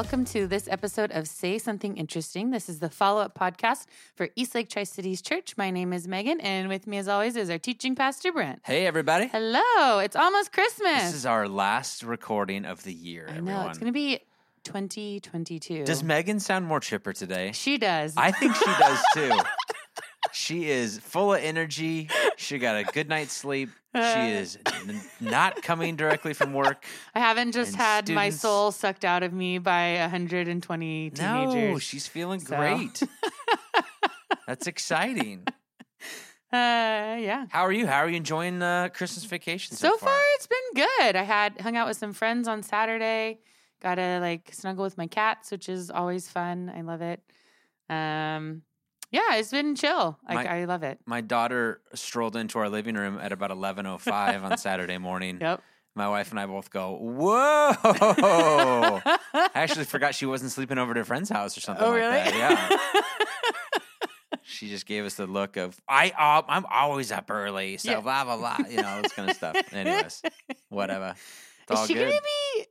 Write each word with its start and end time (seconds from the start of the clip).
welcome 0.00 0.24
to 0.24 0.46
this 0.46 0.66
episode 0.66 1.12
of 1.12 1.28
Say 1.28 1.58
Something 1.58 1.98
Interesting. 1.98 2.52
This 2.52 2.70
is 2.70 2.78
the 2.78 2.88
follow 2.88 3.20
up 3.20 3.38
podcast 3.38 3.84
for 4.14 4.30
Eastlake 4.34 4.70
Tri 4.70 4.84
Cities 4.84 5.20
Church. 5.20 5.58
My 5.58 5.70
name 5.70 5.92
is 5.92 6.08
Megan, 6.08 6.40
and 6.40 6.70
with 6.70 6.86
me, 6.86 6.96
as 6.96 7.06
always, 7.06 7.36
is 7.36 7.50
our 7.50 7.58
teaching 7.58 7.94
pastor, 7.94 8.32
Brent. 8.32 8.62
Hey, 8.64 8.86
everybody. 8.86 9.26
Hello, 9.26 9.98
it's 9.98 10.16
almost 10.16 10.52
Christmas. 10.52 11.02
This 11.02 11.14
is 11.14 11.26
our 11.26 11.46
last 11.46 12.02
recording 12.02 12.64
of 12.64 12.82
the 12.82 12.94
year, 12.94 13.26
I 13.28 13.32
know, 13.32 13.38
everyone. 13.40 13.68
it's 13.68 13.78
going 13.78 13.92
to 13.92 13.92
be 13.92 14.20
2022. 14.64 15.84
Does 15.84 16.02
Megan 16.02 16.40
sound 16.40 16.64
more 16.64 16.80
chipper 16.80 17.12
today? 17.12 17.52
she 17.52 17.76
does. 17.76 18.14
I 18.16 18.30
think 18.30 18.56
she 18.56 18.64
does 18.64 19.04
too. 19.12 19.38
she 20.32 20.70
is 20.70 20.98
full 20.98 21.34
of 21.34 21.42
energy. 21.42 22.08
She 22.38 22.56
got 22.56 22.76
a 22.76 22.84
good 22.84 23.10
night's 23.10 23.34
sleep. 23.34 23.68
She 23.94 24.00
is 24.00 24.56
n- 24.66 25.00
not 25.20 25.62
coming 25.62 25.96
directly 25.96 26.32
from 26.32 26.52
work. 26.52 26.84
I 27.14 27.18
haven't 27.18 27.52
just 27.52 27.74
had 27.74 28.08
my 28.08 28.30
soul 28.30 28.70
sucked 28.70 29.04
out 29.04 29.22
of 29.24 29.32
me 29.32 29.58
by 29.58 29.96
120 29.98 31.10
teenagers. 31.10 31.54
No, 31.54 31.78
she's 31.78 32.06
feeling 32.06 32.38
So. 32.38 32.56
great. 32.56 33.02
That's 34.46 34.66
exciting. 34.68 35.42
Uh, 36.52 37.16
yeah. 37.20 37.46
How 37.50 37.62
are 37.62 37.72
you? 37.72 37.86
How 37.86 37.98
are 37.98 38.08
you 38.08 38.16
enjoying 38.16 38.60
uh, 38.62 38.88
Christmas 38.92 39.24
vacation 39.24 39.76
so, 39.76 39.90
So 39.90 39.96
far, 39.98 40.18
it's 40.34 40.46
been 40.48 40.84
good. 40.98 41.16
I 41.16 41.22
had 41.22 41.60
hung 41.60 41.76
out 41.76 41.86
with 41.86 41.96
some 41.96 42.12
friends 42.12 42.48
on 42.48 42.62
Saturday. 42.62 43.38
Got 43.80 43.96
to 43.96 44.18
like 44.20 44.50
snuggle 44.52 44.84
with 44.84 44.98
my 44.98 45.06
cats, 45.06 45.50
which 45.50 45.68
is 45.68 45.90
always 45.90 46.28
fun. 46.28 46.72
I 46.74 46.80
love 46.82 47.02
it. 47.02 47.22
Um, 47.88 48.62
yeah, 49.10 49.34
it's 49.36 49.50
been 49.50 49.74
chill. 49.74 50.18
Like 50.28 50.46
My- 50.46 50.60
I 50.60 50.64
love 50.64 50.82
it. 50.82 50.98
My 51.06 51.20
daughter 51.20 51.80
strolled 51.94 52.36
into 52.36 52.58
our 52.58 52.68
living 52.68 52.94
room 52.94 53.18
at 53.20 53.32
about 53.32 53.50
11:05 53.50 54.42
on 54.44 54.56
Saturday 54.58 54.98
morning. 54.98 55.38
Yep. 55.50 55.62
My 55.96 56.08
wife 56.08 56.30
and 56.30 56.38
I 56.38 56.46
both 56.46 56.70
go, 56.70 56.92
"Whoa!" 56.96 57.74
I 59.34 59.50
actually 59.56 59.86
forgot 59.86 60.14
she 60.14 60.24
wasn't 60.24 60.52
sleeping 60.52 60.78
over 60.78 60.92
at 60.92 60.98
a 60.98 61.04
friend's 61.04 61.28
house 61.28 61.56
or 61.58 61.60
something 61.60 61.84
Oh, 61.84 61.90
like 61.90 61.96
really? 61.98 62.12
that. 62.12 62.78
Yeah. 63.02 64.38
she 64.44 64.68
just 64.68 64.86
gave 64.86 65.04
us 65.04 65.14
the 65.14 65.26
look 65.26 65.56
of, 65.56 65.76
"I, 65.88 66.10
uh, 66.16 66.42
I'm 66.48 66.64
always 66.70 67.10
up 67.10 67.28
early, 67.28 67.76
so 67.76 67.90
Yeah. 67.90 68.00
blah 68.00 68.22
blah 68.24 68.36
blah," 68.36 68.58
you 68.68 68.80
know, 68.80 69.02
this 69.02 69.12
kind 69.12 69.30
of 69.30 69.36
stuff. 69.36 69.56
Anyways, 69.72 70.22
whatever. 70.68 71.14
It's 71.62 71.70
all 71.76 71.82
Is 71.82 71.88
she 71.88 71.94
good. 71.94 72.08
gonna 72.08 72.20
be 72.56 72.66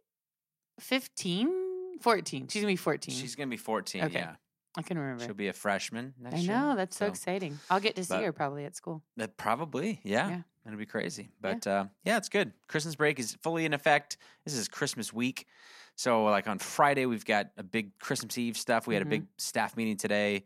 15? 0.80 2.00
14. 2.02 2.48
She's 2.48 2.62
gonna 2.62 2.72
be 2.72 2.78
14. 2.78 3.14
She's 3.16 3.36
gonna 3.36 3.48
be 3.50 3.58
14. 3.58 4.04
Okay. 4.06 4.20
Yeah, 4.20 4.36
I 4.78 4.82
can 4.84 4.98
remember. 5.00 5.24
she'll 5.26 5.34
be 5.34 5.48
a 5.48 5.54
freshman 5.54 6.14
next 6.20 6.36
I 6.36 6.40
year. 6.40 6.52
know. 6.54 6.76
That's 6.76 6.96
so, 6.96 7.06
so- 7.06 7.10
exciting. 7.10 7.60
I'll 7.70 7.80
get 7.80 7.96
to 7.96 8.04
see 8.06 8.22
her 8.22 8.32
probably 8.32 8.66
at 8.66 8.76
school. 8.76 9.02
Uh, 9.20 9.28
probably, 9.38 10.00
yeah. 10.04 10.30
Yeah. 10.30 10.42
That'd 10.64 10.78
be 10.80 10.86
crazy. 10.86 11.30
But 11.42 11.66
yeah. 11.66 11.74
Uh, 11.82 11.86
yeah, 12.04 12.18
it's 12.18 12.30
good. 12.30 12.54
Christmas 12.68 12.96
break 12.96 13.18
is 13.20 13.34
fully 13.42 13.66
in 13.66 13.74
effect. 13.74 14.18
This 14.46 14.54
is 14.54 14.68
Christmas 14.68 15.12
week. 15.12 15.48
So, 15.96 16.24
like 16.26 16.48
on 16.48 16.60
Friday, 16.60 17.06
we've 17.08 17.26
got 17.26 17.48
a 17.58 17.64
big 17.64 17.98
Christmas 18.00 18.38
Eve 18.38 18.56
stuff. 18.58 18.86
We 18.88 18.94
had 18.94 19.04
Mhm. 19.04 19.08
a 19.08 19.10
big 19.10 19.26
staff 19.38 19.76
meeting 19.76 19.98
today, 19.98 20.46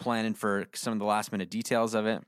planning 0.00 0.34
for 0.34 0.66
some 0.74 0.92
of 0.94 0.98
the 0.98 1.04
last 1.04 1.30
minute 1.32 1.50
details 1.50 1.94
of 1.94 2.06
it. 2.06 2.22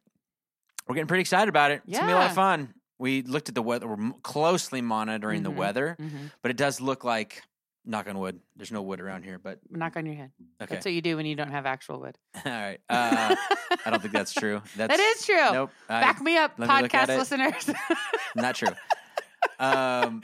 We're 0.86 0.94
getting 0.96 1.08
pretty 1.08 1.22
excited 1.22 1.48
about 1.48 1.70
it. 1.70 1.82
It's 1.86 1.96
gonna 1.98 2.08
be 2.10 2.12
a 2.12 2.16
lot 2.16 2.26
of 2.30 2.34
fun. 2.34 2.74
We 2.98 3.22
looked 3.22 3.48
at 3.48 3.54
the 3.54 3.62
weather. 3.62 3.86
We're 3.88 4.12
closely 4.22 4.82
monitoring 4.82 5.42
the 5.42 5.50
Mhm. 5.50 5.56
weather, 5.56 5.96
Mm-hmm. 5.98 6.26
but 6.42 6.50
it 6.50 6.56
does 6.58 6.80
look 6.80 7.02
like, 7.04 7.42
knock 7.84 8.08
on 8.08 8.18
wood, 8.18 8.40
there's 8.56 8.70
no 8.72 8.82
wood 8.82 9.00
around 9.00 9.22
here. 9.24 9.38
But 9.38 9.58
Knock 9.70 9.96
on 9.96 10.06
your 10.06 10.14
head. 10.14 10.32
okay, 10.62 10.74
That's 10.74 10.84
what 10.84 10.92
you 10.94 11.00
do 11.02 11.16
when 11.16 11.26
you 11.26 11.34
don't 11.34 11.50
have 11.50 11.66
actual 11.66 12.00
wood. 12.00 12.16
all 12.44 12.52
right. 12.52 12.78
Uh, 12.88 13.34
I 13.86 13.90
don't 13.90 14.00
think 14.00 14.12
that's 14.12 14.32
true. 14.32 14.60
That's, 14.76 14.96
that 14.96 15.00
is 15.00 15.24
true. 15.26 15.52
Nope. 15.52 15.70
I- 15.88 16.00
Back 16.00 16.20
me 16.20 16.36
up, 16.36 16.56
podcast 16.56 17.08
listeners. 17.08 17.70
Not 18.36 18.54
true. 18.54 18.68
um, 19.58 20.22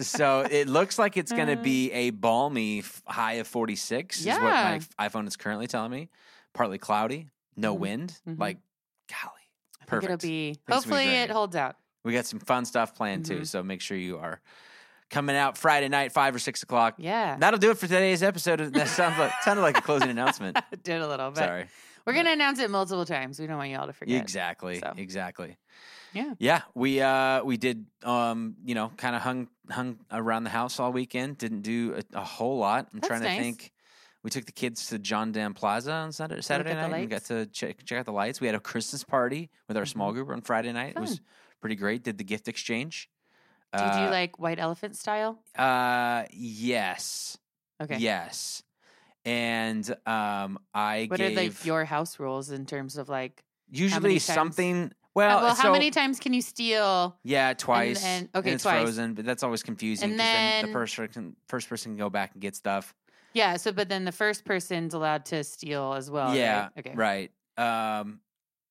so 0.00 0.40
it 0.50 0.68
looks 0.68 0.98
like 0.98 1.16
it's 1.16 1.30
going 1.32 1.48
to 1.48 1.56
be 1.56 1.92
a 1.92 2.10
balmy 2.10 2.82
high 3.06 3.34
of 3.34 3.46
46 3.46 4.20
is 4.20 4.26
what 4.26 4.40
my 4.42 4.80
iPhone 4.98 5.26
is 5.28 5.36
currently 5.36 5.66
telling 5.66 5.90
me. 5.90 6.08
Partly 6.52 6.78
cloudy, 6.78 7.28
no 7.56 7.74
Mhm. 7.74 7.78
wind. 7.80 8.20
Mhm. 8.28 8.38
Like, 8.38 8.58
golly, 9.08 9.32
I 9.80 9.84
perfect. 9.86 10.04
it'll 10.12 10.28
be. 10.28 10.50
it's 10.50 10.58
gonna 10.66 10.66
be 10.68 10.72
Hopefully, 10.74 11.06
it 11.16 11.30
holds 11.30 11.56
out. 11.56 11.76
we 12.04 12.12
got 12.12 12.26
some 12.26 12.38
fun 12.40 12.64
stuff 12.64 12.94
planned 12.94 13.26
too. 13.26 13.40
Mhm. 13.40 13.46
So 13.46 13.62
make 13.62 13.80
sure 13.80 13.96
you 13.96 14.18
are 14.18 14.40
coming 15.14 15.36
out 15.36 15.56
Friday 15.56 15.88
night, 15.88 16.12
five 16.12 16.34
or 16.34 16.38
six 16.38 16.62
o'clock. 16.62 16.94
Yeah, 16.98 17.36
That'll 17.38 17.58
do 17.60 17.70
it 17.70 17.78
for 17.78 17.86
today's 17.86 18.22
episode. 18.22 18.58
That 18.60 18.88
sounds 18.88 19.18
like 19.18 19.32
sounded 19.42 19.62
like 19.62 19.78
a 19.78 19.82
closing 19.88 20.10
announcement. 20.10 20.58
Did 20.82 21.00
a 21.00 21.06
little, 21.08 21.30
but 21.30 21.38
Sorry. 21.38 21.66
we're 22.06 22.12
gonna 22.14 22.32
announce 22.32 22.58
it 22.58 22.70
multiple 22.70 23.04
times. 23.06 23.38
We 23.40 23.46
don't 23.46 23.56
want 23.56 23.70
y'all 23.70 23.86
to 23.86 23.92
forget. 23.92 24.20
Exactly. 24.20 24.80
So. 24.80 24.92
Exactly. 24.96 25.56
Yeah. 26.12 26.34
Yeah. 26.38 26.62
We 26.74 27.00
uh 27.00 27.42
we 27.44 27.56
did 27.56 27.86
um, 28.02 28.56
you 28.64 28.74
know, 28.74 28.90
kind 28.96 29.16
of 29.16 29.22
hung 29.22 29.48
hung 29.70 29.98
around 30.12 30.44
the 30.44 30.50
house 30.50 30.78
all 30.78 30.92
weekend. 30.92 31.38
Didn't 31.38 31.62
do 31.62 31.94
a, 32.14 32.18
a 32.18 32.24
whole 32.24 32.58
lot. 32.58 32.88
I'm 32.92 33.00
That's 33.00 33.08
trying 33.08 33.22
to 33.22 33.28
nice. 33.28 33.40
think. 33.40 33.72
We 34.22 34.30
took 34.30 34.46
the 34.46 34.52
kids 34.52 34.86
to 34.88 34.98
John 34.98 35.32
Dam 35.32 35.52
Plaza 35.52 35.92
on 35.92 36.10
Saturday, 36.12 36.40
Saturday 36.40 36.72
night 36.72 36.94
and 36.94 37.10
got 37.10 37.24
to 37.26 37.44
check 37.46 37.84
check 37.84 37.98
out 37.98 38.06
the 38.06 38.12
lights. 38.12 38.40
We 38.40 38.46
had 38.46 38.54
a 38.56 38.60
Christmas 38.60 39.04
party 39.04 39.50
with 39.68 39.76
our 39.76 39.84
small 39.84 40.12
Mhm. 40.12 40.14
group 40.14 40.28
on 40.30 40.40
Friday 40.40 40.72
night. 40.72 40.94
It 40.96 41.00
was 41.00 41.20
pretty 41.60 41.76
great. 41.76 42.02
Did 42.04 42.16
the 42.18 42.24
gift 42.24 42.48
exchange. 42.48 43.10
Did 43.76 43.94
you 44.00 44.06
Uh, 44.08 44.10
like 44.10 44.38
white 44.38 44.58
elephant 44.58 44.96
style? 44.96 45.38
uh 45.56 46.24
yes. 46.32 47.36
Okay. 47.82 47.98
Yes. 47.98 48.62
And 49.24 49.88
um 50.06 50.58
I 50.74 51.06
What 51.08 51.18
gave 51.18 51.36
are 51.36 51.42
like 51.42 51.64
your 51.64 51.84
house 51.84 52.18
rules 52.18 52.50
in 52.50 52.66
terms 52.66 52.96
of 52.96 53.08
like? 53.08 53.42
usually 53.70 54.18
something 54.18 54.84
Uh, 54.86 54.90
well, 55.14 55.42
well, 55.42 55.54
how 55.54 55.62
so- 55.64 55.72
many 55.72 55.90
times 55.90 56.18
can 56.20 56.32
you 56.34 56.42
steal? 56.42 57.16
Yeah, 57.22 57.54
twice. 57.54 58.02
then- 58.02 58.22
and 58.24 58.28
okay, 58.34 58.52
it's 58.52 58.62
twice. 58.64 58.82
frozen, 58.82 59.14
but 59.14 59.24
that's 59.24 59.42
always 59.42 59.62
confusing 59.62 60.10
And 60.10 60.18
because 60.18 60.28
then, 60.32 60.66
the 60.66 60.72
first 60.72 60.96
person, 60.96 61.36
first 61.48 61.68
person 61.68 61.92
can 61.92 61.98
go 61.98 62.10
back 62.10 62.32
and 62.32 62.42
get 62.42 62.56
stuff. 62.56 62.94
Yeah. 63.32 63.56
So, 63.56 63.72
but 63.72 63.88
then 63.88 64.04
the 64.04 64.12
first 64.12 64.44
person's 64.44 64.92
allowed 64.94 65.24
to 65.26 65.42
steal 65.44 65.94
as 65.94 66.10
well. 66.10 66.34
yeah, 66.36 66.62
Right? 66.62 66.70
Okay. 66.78 66.94
right. 66.94 67.30
Um, 67.56 68.20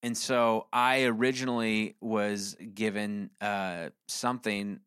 and 0.04 0.18
so 0.18 0.68
I 0.74 1.04
originally 1.06 1.96
was 2.02 2.56
given 2.56 3.30
uh, 3.42 3.90
something 4.08 4.80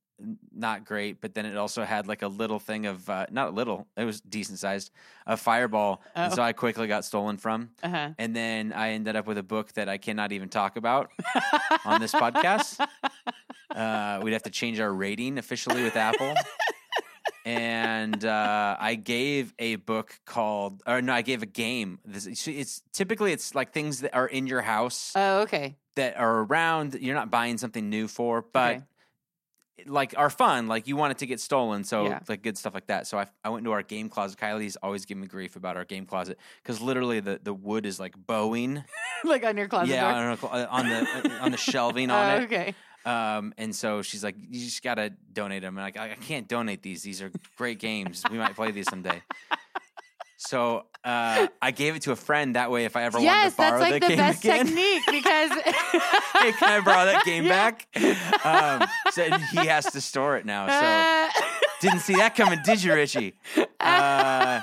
not 0.55 0.85
great, 0.85 1.21
but 1.21 1.35
then 1.35 1.45
it 1.47 1.57
also 1.57 1.85
had 1.85 2.07
like 2.07 2.23
a 2.23 2.29
little 2.29 2.59
thing 2.59 2.87
of 2.87 3.09
uh, 3.11 3.27
not 3.31 3.55
little, 3.55 3.87
it 3.97 4.05
was 4.05 4.21
decent 4.21 4.59
sized, 4.59 4.91
a 5.27 5.37
fireball. 5.37 6.01
And 6.15 6.33
Oh. 6.33 6.37
so 6.37 6.43
I 6.43 6.53
quickly 6.53 6.87
got 6.87 7.05
stolen 7.05 7.37
from. 7.37 7.71
Uh 7.83 7.89
huh. 7.89 8.09
And 8.19 8.35
then 8.35 8.73
I 8.73 8.91
ended 8.91 9.15
up 9.17 9.27
with 9.27 9.39
a 9.39 9.43
book 9.43 9.73
that 9.75 9.89
I 9.89 9.99
cannot 9.99 10.33
even 10.33 10.49
talk 10.49 10.77
about 10.77 11.11
on 11.85 12.01
this 12.01 12.13
podcast. 12.13 12.85
Uh, 13.75 14.21
we'd 14.23 14.33
have 14.33 14.45
to 14.45 14.51
change 14.51 14.81
our 14.81 14.91
rating 14.91 15.37
officially 15.37 15.83
with 15.83 15.97
Apple. 15.97 16.33
and 17.45 18.25
uh, 18.25 18.77
I 18.79 18.95
gave 18.95 19.53
a 19.59 19.77
book 19.77 20.19
called, 20.25 20.83
or 20.87 21.03
no, 21.03 21.13
I 21.13 21.21
gave 21.23 21.43
a 21.43 21.47
game. 21.47 21.99
This, 22.05 22.27
it's, 22.27 22.49
it's 22.49 22.83
typically 22.93 23.33
it's 23.33 23.55
like 23.55 23.73
things 23.73 24.01
that 24.01 24.15
are 24.15 24.27
in 24.27 24.47
your 24.47 24.63
house 24.63 25.13
Oh, 25.15 25.41
okay. 25.41 25.77
that 25.97 26.17
are 26.17 26.41
around. 26.45 26.95
You're 27.01 27.15
not 27.15 27.31
buying 27.31 27.59
something 27.59 27.91
new 27.91 28.09
for, 28.09 28.43
but 28.43 28.77
Okay. 28.77 28.85
Like 29.87 30.15
are 30.17 30.31
fun. 30.31 30.69
Like 30.69 30.87
you 30.89 30.97
want 30.97 31.11
it 31.13 31.19
to 31.19 31.27
get 31.27 31.41
stolen, 31.41 31.85
so 31.85 32.07
Yeah. 32.07 32.21
like 32.29 32.43
good 32.43 32.57
stuff 32.57 32.75
like 32.75 32.87
that. 32.87 33.07
So 33.07 33.19
I, 33.19 33.27
I 33.45 33.51
went 33.51 33.61
into 33.61 33.73
our 33.73 33.83
game 33.83 34.09
closet. 34.09 34.39
Kylie's 34.39 34.77
always 34.83 35.05
giving 35.05 35.21
me 35.23 35.27
grief 35.27 35.57
about 35.57 35.77
our 35.77 35.85
game 35.85 36.07
closet 36.07 36.39
because 36.63 36.81
literally 36.81 37.21
the, 37.21 37.39
the 37.43 37.53
wood 37.53 37.85
is 37.87 38.01
like 38.01 38.15
bowing. 38.27 38.83
like 39.25 39.45
on 39.45 39.57
your 39.57 39.69
closet 39.69 39.91
yeah, 39.93 40.11
door. 40.37 40.51
on, 40.51 40.67
on 40.67 40.89
the 40.89 41.31
on 41.43 41.51
the 41.51 41.57
shelving 41.59 42.11
on 42.11 42.43
it. 42.43 42.45
okay. 42.45 42.75
Um, 43.05 43.55
and 43.57 43.73
so 43.73 44.03
she's 44.03 44.25
like, 44.25 44.35
"You 44.51 44.65
just 44.65 44.83
gotta 44.83 45.13
donate 45.33 45.63
them." 45.63 45.79
And 45.79 45.85
like, 45.85 45.97
I, 45.97 46.11
I 46.11 46.15
can't 46.17 46.49
donate 46.49 46.83
these. 46.83 47.03
These 47.05 47.23
are 47.23 47.31
great 47.57 47.79
games. 47.79 48.25
We 48.29 48.37
might 48.37 48.57
play 48.57 48.73
these 48.73 48.89
someday. 48.91 49.23
So 50.37 50.85
uh, 51.05 51.49
I 51.63 51.71
gave 51.71 51.97
it 51.97 52.03
to 52.03 52.13
a 52.13 52.17
friend. 52.17 52.57
That 52.57 52.71
way, 52.71 52.85
if 52.85 52.97
I 52.97 53.05
ever 53.05 53.19
Yes, 53.21 53.37
wanted 53.37 53.51
to 53.51 53.57
borrow 53.57 53.79
that's 53.81 53.91
like 53.91 54.03
the 54.03 54.17
best 54.17 54.45
again, 54.45 54.67
technique 54.67 55.03
because. 55.11 55.51
hey, 55.51 56.53
can 56.53 56.69
I 56.71 56.81
borrow 56.85 57.07
that 57.07 57.25
game 57.25 57.45
Yeah. 57.47 57.71
back? 57.71 57.89
Um, 58.45 58.89
so 59.13 59.25
he 59.53 59.67
has 59.67 59.93
to 59.93 60.01
store 60.01 60.37
it 60.37 60.45
now. 60.47 60.69
So 60.69 60.75
Uh, 60.87 61.31
didn't 61.81 62.01
see 62.01 62.17
that 62.17 62.35
coming, 62.35 62.61
did 62.65 62.83
you, 62.83 62.93
Richie? 62.95 63.35
Uh, 63.81 64.61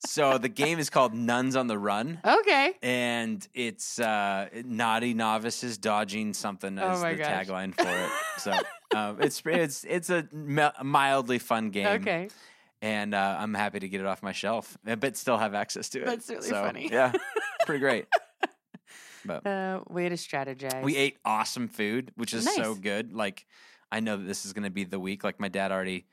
so 0.00 0.38
the 0.38 0.48
game 0.48 0.78
is 0.78 0.90
called 0.90 1.14
Nuns 1.14 1.56
on 1.56 1.66
the 1.66 1.78
Run. 1.78 2.20
okay. 2.24 2.74
and 2.82 3.46
it's 3.54 3.98
uh, 3.98 4.48
naughty 4.64 5.14
novices 5.14 5.78
dodging 5.78 6.34
something 6.34 6.78
Oh 6.78 6.82
as 6.90 7.00
my 7.02 7.12
the 7.12 7.18
gosh. 7.18 7.46
tagline 7.48 7.74
for 7.74 7.88
it. 7.88 8.10
So 8.38 8.52
um, 8.92 9.20
it's 9.20 9.42
it's 9.44 9.84
it's 9.84 10.10
a 10.10 10.28
mildly 10.82 11.38
fun 11.38 11.70
game, 11.70 12.02
Okay. 12.02 12.28
And 12.82 13.14
uh, 13.14 13.36
I'm 13.38 13.54
happy 13.54 13.80
to 13.80 13.88
get 13.88 14.00
it 14.00 14.06
off 14.06 14.22
my 14.22 14.32
shelf, 14.32 14.76
uh, 14.86 14.96
but 14.96 15.16
still 15.16 15.38
have 15.38 15.54
access 15.54 15.88
to 15.90 16.02
it. 16.02 16.06
That's 16.06 16.28
really 16.28 16.42
So, 16.48 16.62
funny. 16.62 16.88
Yeah, 16.90 17.12
pretty 17.66 17.80
great. 17.80 18.06
But 19.24 19.46
Uh, 19.46 19.80
way 19.88 20.08
to 20.08 20.14
strategize. 20.14 20.82
we 20.82 20.96
ate 20.96 21.18
awesome 21.24 21.68
food, 21.68 22.12
which 22.16 22.32
is 22.32 22.48
so 22.54 22.74
good. 22.74 23.12
Like 23.12 23.46
I 23.90 24.00
know 24.00 24.16
that 24.16 24.24
this 24.24 24.46
is 24.46 24.52
going 24.52 24.64
to 24.64 24.70
be 24.70 24.84
the 24.84 25.00
week. 25.00 25.24
Like 25.24 25.40
my 25.40 25.48
dad 25.48 25.72
already 25.72 26.06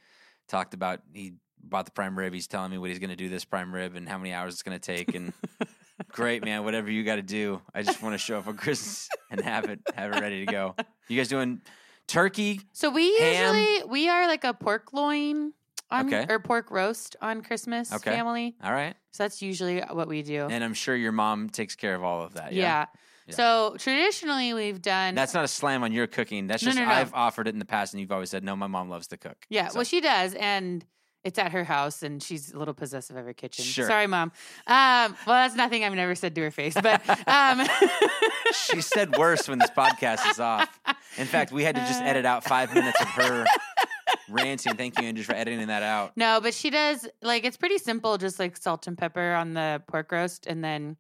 talked 0.48 0.74
about. 0.74 1.02
He 1.14 1.34
bought 1.64 1.86
the 1.86 1.92
prime 1.92 2.18
rib. 2.18 2.34
He's 2.34 2.48
telling 2.48 2.72
me 2.72 2.78
what 2.78 2.90
he's 2.90 3.00
going 3.00 3.10
to 3.12 3.16
do 3.16 3.30
this 3.30 3.46
prime 3.46 3.74
rib 3.74 3.96
and 3.96 4.10
how 4.10 4.18
many 4.18 4.34
hours 4.34 4.54
it's 4.54 4.64
going 4.64 4.80
to 4.80 4.84
take. 4.96 5.14
And 5.16 5.32
great, 6.10 6.44
man. 6.44 6.64
Whatever 6.64 6.90
you 6.92 7.04
got 7.04 7.16
to 7.18 7.22
do. 7.22 7.62
I 7.74 7.84
just 7.84 8.02
want 8.02 8.14
to 8.14 8.18
show 8.18 8.40
up 8.40 8.48
on 8.48 8.58
Christmas 8.58 9.10
and 9.32 9.42
have 9.42 9.66
it 9.66 9.80
have 9.96 10.14
it 10.16 10.20
ready 10.20 10.46
to 10.46 10.52
go. 10.52 10.76
You 11.08 11.18
guys 11.18 11.28
doing 11.28 11.62
turkey? 12.08 12.62
So 12.72 12.90
we 12.90 13.16
Ham. 13.20 13.56
usually 13.56 13.84
we 13.92 14.10
are 14.10 14.28
like 14.28 14.44
a 14.44 14.54
pork 14.56 14.92
loin 14.92 15.54
on 15.94 16.14
Okay. 16.14 16.26
or 16.32 16.40
pork 16.40 16.72
roast 16.72 17.16
on 17.22 17.42
Christmas 17.44 17.94
Okay. 17.94 18.12
family. 18.12 18.56
All 18.64 18.74
right. 18.74 18.96
So 19.12 19.24
that's 19.24 19.42
usually 19.42 19.80
what 19.80 20.08
we 20.08 20.22
do. 20.24 20.48
And 20.50 20.64
I'm 20.64 20.74
sure 20.74 20.96
your 20.96 21.12
mom 21.12 21.50
takes 21.50 21.76
care 21.76 21.96
of 21.96 22.04
all 22.04 22.24
of 22.24 22.34
that. 22.34 22.52
Yeah. 22.54 22.62
yeah. 22.64 22.86
Yeah. 23.28 23.36
So 23.36 23.76
traditionally 23.80 24.54
we've 24.54 24.82
done 24.82 25.16
That's 25.16 25.34
not 25.34 25.46
a 25.46 25.48
slam 25.48 25.84
on 25.84 25.94
your 25.94 26.08
cooking. 26.08 26.48
That's 26.48 26.62
No, 26.64 26.68
just 26.70 26.80
no, 26.80 26.86
no. 26.86 26.92
I've 26.92 27.14
offered 27.14 27.48
it 27.48 27.52
in 27.54 27.60
the 27.60 27.66
past, 27.66 27.94
and 27.94 28.02
you've 28.02 28.12
always 28.12 28.30
said 28.30 28.44
no. 28.44 28.54
My 28.56 28.68
mom 28.68 28.90
loves 28.90 29.08
to 29.08 29.18
cook. 29.18 29.38
Yeah, 29.50 29.70
So- 29.70 29.80
well, 29.80 29.86
she 29.86 30.02
does, 30.02 30.34
and 30.34 30.84
it's 31.24 31.40
at 31.40 31.54
her 31.54 31.64
house, 31.64 32.04
and 32.04 32.22
she's 32.22 32.52
a 32.52 32.60
little 32.60 32.74
possessive 32.74 33.16
of 33.16 33.24
her 33.24 33.32
kitchen. 33.32 33.64
Sure. 33.64 33.88
Sorry, 33.88 34.08
mom. 34.08 34.34
Um, 34.68 35.16
well, 35.26 35.36
that's 35.38 35.56
nothing 35.56 35.86
I've 35.86 35.94
never 35.94 36.16
said 36.16 36.36
to 36.36 36.42
her 36.42 36.52
face, 36.52 36.74
but 36.74 37.02
um, 37.30 37.66
she 38.68 38.82
said 38.82 39.16
worse 39.16 39.48
when 39.48 39.58
this 39.60 39.70
podcast 39.70 40.30
is 40.30 40.42
off. 40.42 40.68
In 41.18 41.26
fact, 41.26 41.54
we 41.54 41.64
had 41.64 41.76
to 41.76 41.82
just 41.82 42.02
edit 42.04 42.26
out 42.26 42.44
five 42.44 42.74
minutes 42.74 43.00
of 43.00 43.08
her 43.08 43.46
ranting. 44.30 44.76
Thank 44.76 45.00
you, 45.00 45.08
Andrew, 45.08 45.24
for 45.24 45.34
editing 45.36 45.68
that 45.68 45.84
out. 45.84 46.14
no, 46.16 46.40
but 46.42 46.54
she 46.54 46.70
does 46.70 47.08
like 47.22 47.44
it's 47.46 47.58
pretty 47.58 47.78
simple, 47.78 48.18
just 48.18 48.40
like 48.40 48.58
salt 48.58 48.88
and 48.88 48.98
pepper 48.98 49.34
on 49.34 49.54
the 49.54 49.82
pork 49.88 50.12
roast, 50.12 50.48
and 50.48 50.64
then 50.64 50.98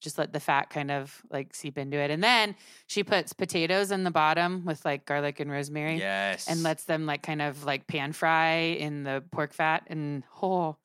just 0.00 0.18
let 0.18 0.32
the 0.34 0.40
fat 0.40 0.68
kind 0.68 0.90
of 0.90 1.22
like 1.30 1.54
seep 1.54 1.78
into 1.78 1.96
it, 1.96 2.10
and 2.10 2.22
then 2.22 2.54
she 2.86 3.02
puts 3.02 3.32
potatoes 3.32 3.90
in 3.90 4.04
the 4.04 4.10
bottom 4.10 4.64
with 4.66 4.84
like 4.84 5.06
garlic 5.06 5.40
and 5.40 5.50
rosemary. 5.50 5.96
Yes. 5.98 6.46
and 6.48 6.62
lets 6.62 6.84
them 6.84 7.06
like 7.06 7.22
kind 7.22 7.40
of 7.40 7.64
like 7.64 7.86
pan 7.86 8.12
fry 8.12 8.56
in 8.78 9.02
the 9.04 9.22
pork 9.32 9.52
fat 9.54 9.84
and 9.86 10.22
oh 10.42 10.76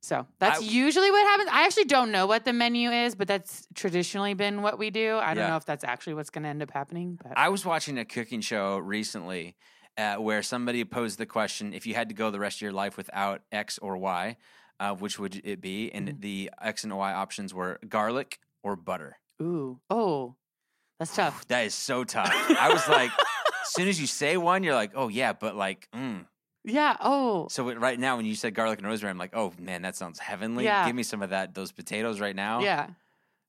so 0.00 0.26
that's 0.38 0.60
I- 0.60 0.64
usually 0.64 1.10
what 1.10 1.26
happens 1.26 1.48
i 1.52 1.64
actually 1.64 1.86
don't 1.86 2.12
know 2.12 2.26
what 2.26 2.44
the 2.44 2.52
menu 2.52 2.90
is 2.90 3.14
but 3.16 3.26
that's 3.26 3.66
traditionally 3.74 4.34
been 4.34 4.60
what 4.62 4.78
we 4.78 4.90
do 4.90 5.16
i 5.16 5.28
don't 5.34 5.38
Yeah. 5.44 5.48
know 5.48 5.56
if 5.56 5.64
that's 5.64 5.82
actually 5.82 6.14
what's 6.14 6.30
going 6.30 6.42
to 6.44 6.50
end 6.50 6.62
up 6.62 6.70
happening 6.70 7.18
but 7.20 7.36
I 7.36 7.48
was 7.48 7.64
watching 7.64 7.98
a 7.98 8.04
cooking 8.04 8.42
show 8.42 8.76
recently 8.76 9.56
uh, 9.98 10.16
where 10.16 10.42
somebody 10.42 10.84
posed 10.84 11.18
the 11.18 11.26
question: 11.26 11.72
if 11.74 11.86
you 11.86 11.94
had 11.94 12.08
to 12.08 12.14
go 12.14 12.30
the 12.30 12.38
rest 12.40 12.58
of 12.58 12.62
your 12.62 12.72
life 12.72 12.96
without 12.96 13.42
X 13.52 13.78
or 13.78 13.96
Y, 13.96 14.36
uh, 14.80 14.94
which 14.94 15.18
would 15.18 15.40
it 15.44 15.60
be? 15.60 15.90
And 15.92 16.08
Mhm. 16.08 16.20
the 16.20 16.50
X 16.60 16.84
and 16.84 16.96
Y 16.96 17.12
options 17.12 17.52
were 17.54 17.78
garlic 17.88 18.38
or 18.62 18.76
butter. 18.76 19.18
ooh 19.40 19.78
oh 19.90 20.34
that's 20.98 21.14
tough 21.14 21.46
That 21.48 21.66
is 21.66 21.74
so 21.74 22.04
tough. 22.04 22.32
I 22.58 22.70
was 22.72 22.88
like, 22.88 23.10
as 23.10 23.68
soon 23.74 23.86
as 23.88 24.00
you 24.00 24.06
say 24.06 24.36
one, 24.38 24.64
you're 24.64 24.74
like, 24.74 24.92
oh 24.94 25.08
yeah, 25.08 25.34
but 25.34 25.54
like, 25.54 25.88
mm. 25.94 26.24
yeah 26.64 26.96
oh 27.00 27.46
so 27.50 27.70
right 27.74 27.98
now 28.00 28.16
when 28.16 28.24
you 28.26 28.34
said 28.34 28.54
garlic 28.54 28.78
and 28.78 28.88
rosemary, 28.88 29.10
I'm 29.10 29.18
like, 29.18 29.36
oh 29.36 29.52
man, 29.58 29.82
that 29.82 29.94
sounds 29.96 30.18
heavenly. 30.18 30.64
Yeah. 30.64 30.86
Give 30.86 30.96
me 30.96 31.02
some 31.02 31.20
of 31.22 31.30
that, 31.30 31.54
those 31.54 31.70
potatoes 31.70 32.18
right 32.18 32.34
now. 32.34 32.60
yeah 32.60 32.88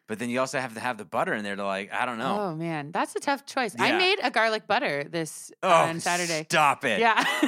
But 0.07 0.19
then 0.19 0.30
you 0.30 0.39
also 0.39 0.59
have 0.59 0.74
to 0.75 0.80
have 0.80 0.98
the 0.98 1.06
butter 1.06 1.33
in 1.33 1.44
there 1.44 1.56
to 1.56 1.65
like, 1.65 1.92
I 1.94 2.06
don't 2.06 2.18
know. 2.18 2.39
oh 2.39 2.56
man 2.56 2.92
that's 2.92 3.15
a 3.15 3.19
tough 3.19 3.45
choice 3.45 3.75
i 3.80 3.92
made 3.98 4.19
a 4.24 4.31
garlic 4.31 4.65
butter 4.68 5.04
this 5.04 5.51
uh, 5.62 5.68
Oh, 5.68 5.89
on 5.89 6.00
saturday 6.00 6.45
Stop 6.50 6.86
it. 6.86 7.00
yeah 7.00 7.24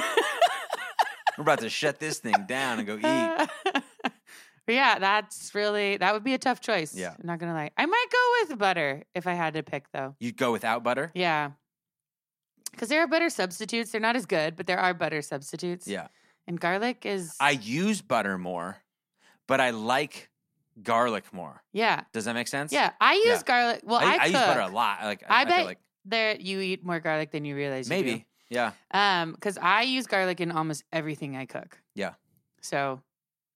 We're 1.38 1.42
about 1.42 1.60
to 1.60 1.70
shut 1.70 1.98
this 1.98 2.18
thing 2.18 2.34
down 2.46 2.78
and 2.80 2.86
go 2.86 2.94
eat. 2.96 3.82
But 4.66 4.74
yeah, 4.74 4.98
that's 4.98 5.54
really 5.54 5.96
that 5.96 6.12
would 6.12 6.22
be 6.22 6.34
a 6.34 6.38
tough 6.38 6.60
choice. 6.60 6.94
Yeah. 6.94 7.14
I'm 7.18 7.26
not 7.26 7.38
gonna 7.38 7.54
lie. 7.54 7.70
I 7.78 7.86
might 7.86 8.06
go 8.12 8.18
with 8.50 8.58
butter 8.58 9.04
if 9.14 9.26
I 9.26 9.32
had 9.32 9.54
to 9.54 9.62
pick 9.62 9.90
though. 9.92 10.14
You'd 10.20 10.36
go 10.36 10.52
without 10.52 10.84
butter? 10.84 11.10
Yeah. 11.14 11.52
Because 12.70 12.88
there 12.88 13.00
are 13.00 13.06
butter 13.06 13.30
substitutes. 13.30 13.90
They're 13.90 14.00
not 14.00 14.16
as 14.16 14.26
good, 14.26 14.54
but 14.54 14.66
there 14.66 14.78
are 14.78 14.92
butter 14.94 15.22
substitutes. 15.22 15.88
Yeah. 15.88 16.08
And 16.46 16.60
garlic 16.60 17.04
is 17.06 17.34
I 17.40 17.52
use 17.52 18.02
butter 18.02 18.36
more, 18.38 18.76
but 19.48 19.60
I 19.60 19.70
like 19.70 20.29
garlic 20.82 21.24
more. 21.32 21.62
yeah. 21.72 22.02
Does 22.12 22.24
that 22.26 22.34
make 22.34 22.48
sense? 22.48 22.72
Yeah. 22.72 22.90
I 23.00 23.14
use 23.14 23.24
Yeah. 23.26 23.42
garlic. 23.44 23.80
Well, 23.84 24.00
I, 24.00 24.04
I, 24.04 24.16
I 24.22 24.24
use 24.26 24.32
butter 24.34 24.60
a 24.60 24.68
lot. 24.68 25.02
Like 25.02 25.24
I 25.28 25.42
I, 25.42 25.44
bet 25.44 25.56
feel 25.56 25.64
like 25.66 25.78
There 26.04 26.36
you 26.36 26.60
eat 26.60 26.84
more 26.84 27.00
garlic 27.00 27.30
than 27.30 27.44
you 27.44 27.54
realize 27.56 27.88
you 27.90 27.96
do. 27.96 28.02
maybe. 28.04 28.26
Yeah. 28.48 28.72
Um, 28.90 29.32
because 29.32 29.58
I 29.58 29.82
use 29.82 30.06
garlic 30.06 30.40
in 30.40 30.50
almost 30.52 30.84
everything 30.92 31.36
I 31.36 31.46
cook. 31.46 31.78
Yeah. 31.94 32.14
So 32.62 33.00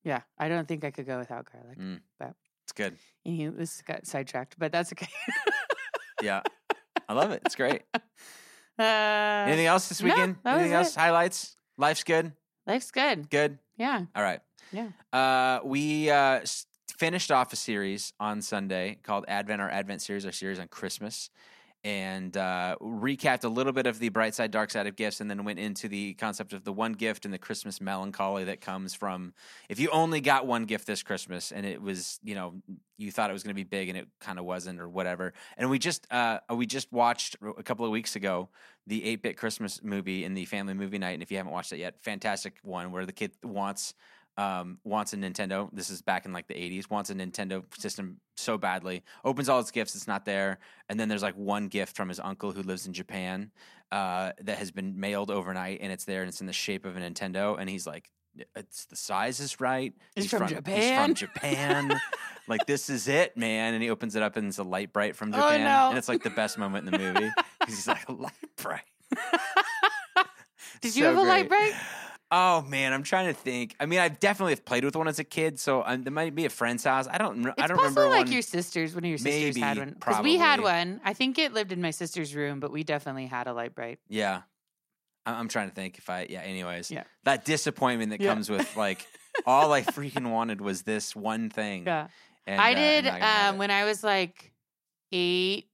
yeah, 0.04 0.20
I 0.38 0.48
don't 0.48 0.68
think 0.68 0.84
I 0.84 0.90
could 0.90 1.06
go 1.06 1.18
without 1.18 1.50
garlic. 1.50 1.78
Mm. 1.78 2.00
But 2.18 2.34
It's 2.64 2.72
good. 2.72 2.96
anywho, 3.26 3.56
this 3.56 3.80
got 3.82 4.06
sidetracked, 4.06 4.56
but 4.58 4.70
that's 4.72 4.92
okay. 4.92 5.08
Yeah. 6.22 6.42
I 7.08 7.12
love 7.14 7.30
it. 7.32 7.42
It's 7.44 7.54
great. 7.56 7.82
uh, 8.78 8.82
Anything 8.82 9.66
else 9.66 9.88
this 9.88 10.00
no, 10.02 10.08
weekend? 10.08 10.36
that 10.44 10.52
was 10.54 10.60
Anything 10.60 10.74
else? 10.76 10.96
it. 10.96 11.00
Highlights? 11.00 11.56
Life's 11.76 12.04
good. 12.04 12.32
life's 12.66 12.90
good. 12.90 13.28
Good. 13.30 13.58
Yeah. 13.76 14.02
All 14.14 14.22
right. 14.22 14.40
Yeah. 14.72 14.88
Uh, 15.12 15.60
we 15.64 16.08
uh, 16.10 16.40
s- 16.40 16.66
finished 16.98 17.30
off 17.30 17.52
a 17.52 17.56
series 17.56 18.12
on 18.20 18.42
Sunday 18.42 18.98
called 19.02 19.24
Advent, 19.28 19.60
our 19.60 19.70
Advent 19.70 20.02
series, 20.02 20.24
our 20.26 20.32
series 20.32 20.58
on 20.58 20.68
Christmas, 20.68 21.30
and 21.84 22.34
uh, 22.38 22.76
recapped 22.80 23.44
a 23.44 23.48
little 23.48 23.72
bit 23.72 23.86
of 23.86 23.98
the 23.98 24.08
bright 24.08 24.34
side, 24.34 24.50
dark 24.50 24.70
side 24.70 24.86
of 24.86 24.96
gifts, 24.96 25.20
and 25.20 25.28
then 25.28 25.44
went 25.44 25.58
into 25.58 25.86
the 25.86 26.14
concept 26.14 26.54
of 26.54 26.64
the 26.64 26.72
one 26.72 26.94
gift 26.94 27.26
and 27.26 27.34
the 27.34 27.38
Christmas 27.38 27.78
melancholy 27.78 28.44
that 28.44 28.62
comes 28.62 28.94
from 28.94 29.34
if 29.68 29.78
you 29.78 29.90
only 29.90 30.22
got 30.22 30.46
one 30.46 30.64
gift 30.64 30.86
this 30.86 31.02
Christmas 31.02 31.52
and 31.52 31.66
it 31.66 31.82
was, 31.82 32.18
you 32.24 32.34
know, 32.34 32.54
you 32.96 33.10
thought 33.12 33.28
it 33.28 33.34
was 33.34 33.42
going 33.42 33.50
to 33.50 33.54
be 33.54 33.64
big 33.64 33.90
and 33.90 33.98
it 33.98 34.08
kind 34.18 34.38
of 34.38 34.46
wasn't 34.46 34.80
or 34.80 34.88
whatever. 34.88 35.34
And 35.58 35.68
we 35.68 35.78
just 35.78 36.06
uh, 36.10 36.38
we 36.54 36.64
just 36.64 36.90
watched 36.90 37.36
a 37.58 37.62
couple 37.62 37.84
of 37.84 37.90
weeks 37.90 38.16
ago 38.16 38.48
the 38.86 39.02
8-bit 39.02 39.36
Christmas 39.36 39.82
movie 39.82 40.24
in 40.24 40.34
the 40.34 40.46
family 40.46 40.74
movie 40.74 40.98
night, 40.98 41.12
and 41.12 41.22
if 41.22 41.30
you 41.30 41.36
haven't 41.36 41.52
watched 41.52 41.72
it 41.72 41.78
yet, 41.78 42.02
fantastic 42.02 42.56
one 42.62 42.92
where 42.92 43.04
the 43.04 43.12
kid 43.12 43.32
wants 43.42 43.94
um, 44.36 44.78
wants 44.84 45.12
a 45.12 45.16
Nintendo. 45.16 45.68
This 45.72 45.90
is 45.90 46.02
back 46.02 46.24
in 46.26 46.32
like 46.32 46.46
the 46.48 46.54
80s. 46.54 46.90
Wants 46.90 47.10
a 47.10 47.14
Nintendo 47.14 47.62
system 47.78 48.20
so 48.36 48.58
badly. 48.58 49.02
Opens 49.24 49.48
all 49.48 49.60
its 49.60 49.70
gifts. 49.70 49.94
It's 49.94 50.08
not 50.08 50.24
there. 50.24 50.58
And 50.88 50.98
then 50.98 51.08
there's 51.08 51.22
like 51.22 51.36
one 51.36 51.68
gift 51.68 51.96
from 51.96 52.08
his 52.08 52.18
uncle 52.20 52.52
who 52.52 52.62
lives 52.62 52.86
in 52.86 52.92
Japan 52.92 53.52
uh, 53.92 54.32
that 54.42 54.58
has 54.58 54.70
been 54.72 54.98
mailed 54.98 55.30
overnight, 55.30 55.78
and 55.80 55.92
it's 55.92 56.04
there, 56.04 56.22
and 56.22 56.28
it's 56.28 56.40
in 56.40 56.46
the 56.48 56.52
shape 56.52 56.84
of 56.84 56.96
a 56.96 57.00
Nintendo. 57.00 57.56
And 57.58 57.70
he's 57.70 57.86
like, 57.86 58.10
"It's 58.56 58.86
the 58.86 58.96
size 58.96 59.38
is 59.38 59.60
right. 59.60 59.92
It's 60.16 60.24
he's 60.24 60.30
from 60.30 60.48
He's 60.48 60.56
Japan?" 60.56 61.04
from 61.06 61.14
Japan. 61.14 62.00
like 62.48 62.66
this 62.66 62.90
is 62.90 63.06
it, 63.06 63.36
man." 63.36 63.74
And 63.74 63.82
he 63.84 63.90
opens 63.90 64.16
it 64.16 64.22
up, 64.22 64.36
and 64.36 64.48
it's 64.48 64.58
a 64.58 64.64
Lite-Brite 64.64 65.14
from 65.14 65.32
Oh, 65.32 65.36
Japan, 65.36 65.60
no. 65.62 65.88
and 65.90 65.98
it's 65.98 66.08
like 66.08 66.24
the 66.24 66.30
best 66.30 66.58
moment 66.58 66.86
in 66.86 66.92
the 66.92 66.98
movie 66.98 67.30
because 67.60 67.74
he's 67.76 67.86
like 67.86 68.08
a 68.08 68.12
light 68.12 68.32
bright. 68.56 68.80
Did 70.80 70.96
you 70.96 71.04
have 71.04 71.16
a 71.16 71.22
light 71.22 71.48
great. 71.48 71.72
Oh 72.36 72.62
man, 72.62 72.92
I'm 72.92 73.04
trying 73.04 73.26
to 73.28 73.32
think. 73.32 73.76
I 73.78 73.86
mean, 73.86 74.00
I 74.00 74.08
definitely 74.08 74.54
have 74.54 74.64
played 74.64 74.84
with 74.84 74.96
one 74.96 75.06
as 75.06 75.20
a 75.20 75.24
kid, 75.24 75.60
so 75.60 75.84
um, 75.86 76.02
there 76.02 76.12
might 76.12 76.34
be 76.34 76.46
a 76.46 76.50
friend's 76.50 76.82
house. 76.82 77.06
I 77.08 77.16
don't. 77.16 77.46
It's 77.46 77.62
I 77.62 77.68
don't 77.68 77.76
remember 77.76 78.08
like 78.08 78.24
one. 78.24 78.32
your 78.32 78.42
sisters. 78.42 78.92
One 78.92 79.04
of 79.04 79.08
your 79.08 79.18
sisters 79.18 79.54
Maybe, 79.54 79.60
had 79.60 79.78
one 79.78 79.90
because 79.90 80.20
we 80.20 80.36
had 80.36 80.60
one. 80.60 81.00
I 81.04 81.12
think 81.12 81.38
it 81.38 81.52
lived 81.52 81.70
in 81.70 81.80
my 81.80 81.92
sister's 81.92 82.34
room, 82.34 82.58
but 82.58 82.72
we 82.72 82.82
definitely 82.82 83.26
had 83.26 83.46
a 83.46 83.52
Lite-Brite. 83.52 84.00
Yeah, 84.08 84.42
I- 85.24 85.34
I'm 85.34 85.46
trying 85.46 85.68
to 85.68 85.74
think 85.76 85.98
if 85.98 86.10
I. 86.10 86.26
Yeah. 86.28 86.40
Anyways, 86.40 86.90
Yeah. 86.90 87.04
that 87.22 87.44
disappointment 87.44 88.10
that 88.10 88.20
Yeah. 88.20 88.30
comes 88.34 88.50
with 88.50 88.76
like 88.76 89.06
all 89.46 89.72
I 89.72 89.82
freaking 89.82 90.32
wanted 90.32 90.60
was 90.60 90.82
this 90.82 91.14
one 91.14 91.50
thing. 91.50 91.84
Yeah, 91.86 92.08
and, 92.48 92.60
I 92.60 92.72
uh, 92.72 92.74
did 92.74 93.06
I'm 93.06 93.12
not 93.12 93.20
gonna 93.20 93.24
have 93.32 93.54
um, 93.54 93.58
when 93.58 93.70
I 93.70 93.84
was 93.84 94.02
like 94.02 94.50
eight. 95.12 95.68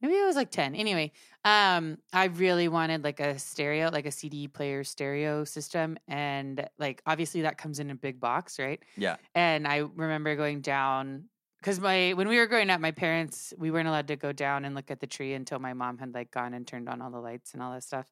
Maybe 0.00 0.14
I 0.14 0.24
was 0.24 0.36
like 0.36 0.50
ten. 0.50 0.74
Anyway, 0.74 1.12
um, 1.44 1.96
I 2.12 2.26
really 2.26 2.68
wanted 2.68 3.02
like 3.02 3.18
a 3.20 3.38
stereo, 3.38 3.90
like 3.90 4.04
a 4.06 4.10
CD 4.10 4.46
player 4.46 4.84
stereo 4.84 5.44
system, 5.44 5.96
and 6.06 6.68
like 6.78 7.02
obviously 7.06 7.42
that 7.42 7.56
comes 7.56 7.78
in 7.80 7.90
a 7.90 7.94
big 7.94 8.20
box, 8.20 8.58
right? 8.58 8.82
Yeah. 8.96 9.16
And 9.34 9.66
I 9.66 9.78
remember 9.78 10.36
going 10.36 10.60
down 10.60 11.24
because 11.60 11.80
my 11.80 12.12
when 12.12 12.28
we 12.28 12.36
were 12.36 12.46
growing 12.46 12.68
up, 12.68 12.80
my 12.80 12.90
parents 12.90 13.54
we 13.56 13.70
weren't 13.70 13.88
allowed 13.88 14.08
to 14.08 14.16
go 14.16 14.32
down 14.32 14.66
and 14.66 14.74
look 14.74 14.90
at 14.90 15.00
the 15.00 15.06
tree 15.06 15.32
until 15.32 15.58
my 15.58 15.72
mom 15.72 15.96
had 15.96 16.12
like 16.12 16.30
gone 16.30 16.52
and 16.52 16.66
turned 16.66 16.90
on 16.90 17.00
all 17.00 17.10
the 17.10 17.20
lights 17.20 17.54
and 17.54 17.62
all 17.62 17.72
that 17.72 17.84
stuff. 17.84 18.06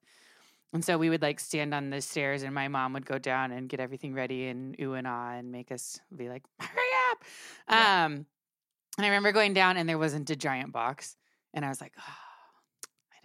And 0.73 0.83
so 0.83 0.97
we 0.97 1.11
would 1.11 1.23
like 1.23 1.39
stand 1.39 1.75
on 1.75 1.91
the 1.91 2.01
stairs, 2.01 2.43
and 2.43 2.55
my 2.55 2.69
mom 2.69 2.95
would 2.95 3.07
go 3.07 3.19
down 3.19 3.53
and 3.53 3.69
get 3.69 3.81
everything 3.81 4.15
ready 4.15 4.49
and 4.49 4.75
ooh 4.81 4.95
and 4.95 5.07
ah 5.07 5.33
and 5.33 5.53
make 5.53 5.71
us 5.71 6.01
be 6.15 6.31
like, 6.31 6.45
"Hurry 6.61 6.83
up!" 7.11 7.25
Yeah. 7.69 8.05
Um, 8.07 8.27
and 8.97 9.05
I 9.05 9.09
remember 9.09 9.33
going 9.33 9.53
down, 9.53 9.77
and 9.77 9.87
there 9.87 9.99
wasn't 9.99 10.31
a 10.31 10.37
giant 10.37 10.73
box, 10.73 11.17
and 11.53 11.65
I 11.65 11.69
was 11.69 11.81
like, 11.81 11.93
"Oh, 11.99 12.28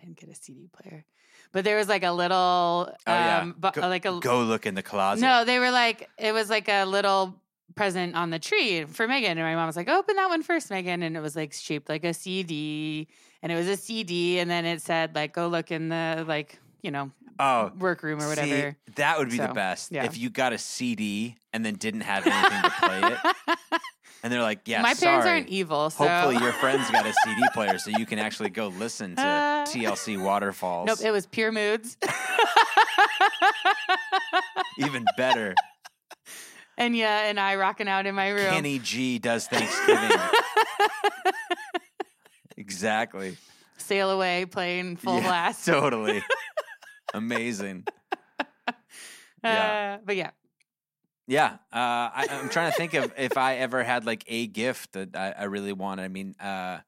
Didn't 0.04 0.18
get 0.20 0.30
a 0.30 0.36
CD 0.36 0.68
player." 0.72 1.06
But 1.52 1.64
there 1.66 1.78
was 1.78 1.88
like 1.88 2.04
a 2.04 2.12
little, 2.12 2.36
Oh, 2.38 2.96
yeah. 3.08 3.40
um, 3.42 3.56
bu- 3.58 3.80
like 3.80 4.06
a 4.06 4.20
Go 4.20 4.42
look 4.44 4.66
in 4.66 4.74
the 4.76 4.82
closet. 4.84 5.22
no, 5.22 5.46
they 5.46 5.60
were 5.60 5.70
like, 5.72 6.10
it 6.18 6.32
was 6.32 6.50
like 6.50 6.68
a 6.68 6.84
little 6.86 7.36
present 7.76 8.16
on 8.16 8.30
the 8.32 8.40
tree 8.40 8.86
for 8.86 9.08
Megan. 9.08 9.38
And 9.38 9.42
my 9.42 9.54
mom 9.56 9.68
was 9.68 9.76
like, 9.76 9.88
open 9.90 10.16
that 10.16 10.30
one 10.30 10.42
first, 10.42 10.72
Megan. 10.72 11.04
And 11.04 11.16
it 11.16 11.20
was 11.20 11.36
like 11.36 11.54
shaped 11.54 11.90
like 11.90 12.04
a 12.06 12.14
CD. 12.14 13.08
And 13.44 13.52
it 13.52 13.56
was 13.56 13.68
a 13.68 13.78
CD. 13.78 14.40
And 14.40 14.50
then 14.50 14.66
it 14.66 14.82
said, 14.82 15.14
like, 15.16 15.34
go 15.34 15.48
look 15.48 15.70
in 15.72 15.90
the, 15.90 16.26
like, 16.28 16.60
you 16.82 16.90
know, 16.92 17.12
Oh, 17.40 17.72
workroom 17.80 18.20
or 18.20 18.34
see, 18.36 18.42
whatever. 18.42 18.78
that 18.96 19.18
would 19.20 19.30
be 19.32 19.38
the 19.38 19.48
best 19.54 19.92
yeah. 19.92 20.06
if 20.06 20.18
you 20.18 20.30
got 20.30 20.54
a 20.54 20.58
CD 20.60 21.36
and 21.52 21.66
then 21.66 21.76
didn't 21.76 22.02
have 22.02 22.26
anything 22.28 22.62
to 22.62 22.70
play 22.72 23.02
it, 23.02 23.58
and 24.24 24.32
they're 24.34 24.42
like, 24.42 24.62
"Yeah, 24.68 24.82
my 24.82 24.94
parents 24.94 25.26
sorry. 25.26 25.30
aren't 25.40 25.50
evil. 25.50 25.90
So. 25.90 26.08
Hopefully, 26.08 26.38
your 26.44 26.54
friend's 26.62 26.90
got 26.90 27.06
a 27.06 27.14
CD 27.24 27.42
player 27.54 27.78
so 27.78 27.90
you 27.92 28.06
can 28.06 28.20
actually 28.20 28.50
go 28.50 28.68
listen 28.70 29.16
to 29.18 29.22
Uh, 29.22 29.66
TLC 29.66 30.22
Waterfalls. 30.22 30.88
Nope, 30.88 31.00
it 31.04 31.12
was 31.12 31.26
pure 31.28 31.52
moods. 31.52 31.98
Even 34.80 35.06
better. 35.18 35.54
and 36.78 36.96
yeah, 36.96 37.30
and 37.30 37.40
I 37.40 37.56
rocking 37.56 37.88
out 37.88 38.06
in 38.06 38.16
my 38.16 38.30
room. 38.30 38.50
Kenny 38.52 38.80
G 38.80 39.20
does 39.20 39.48
Thanksgiving. 39.48 40.18
exactly. 42.58 43.38
Sail 43.78 44.10
away 44.10 44.46
playing 44.46 44.98
full 44.98 45.18
Yeah, 45.18 45.28
blast. 45.28 45.66
Totally. 45.66 46.24
Amazing. 47.14 47.86
Yeah. 49.44 49.98
Uh, 50.00 50.04
but 50.06 50.16
yeah, 50.16 50.32
Yeah, 51.28 51.54
uh, 51.72 52.12
I, 52.12 52.28
I'm 52.30 52.50
trying 52.50 52.72
to 52.72 52.78
think 52.78 52.94
of 52.96 53.14
if 53.18 53.38
I 53.38 53.56
ever 53.56 53.82
had 53.84 54.06
like 54.06 54.26
a 54.28 54.48
gift 54.48 54.94
that 54.94 55.16
I, 55.16 55.32
I 55.32 55.44
really 55.46 55.72
wanted. 55.72 56.04
I 56.04 56.08
mean, 56.10 56.36
uh, 56.40 56.80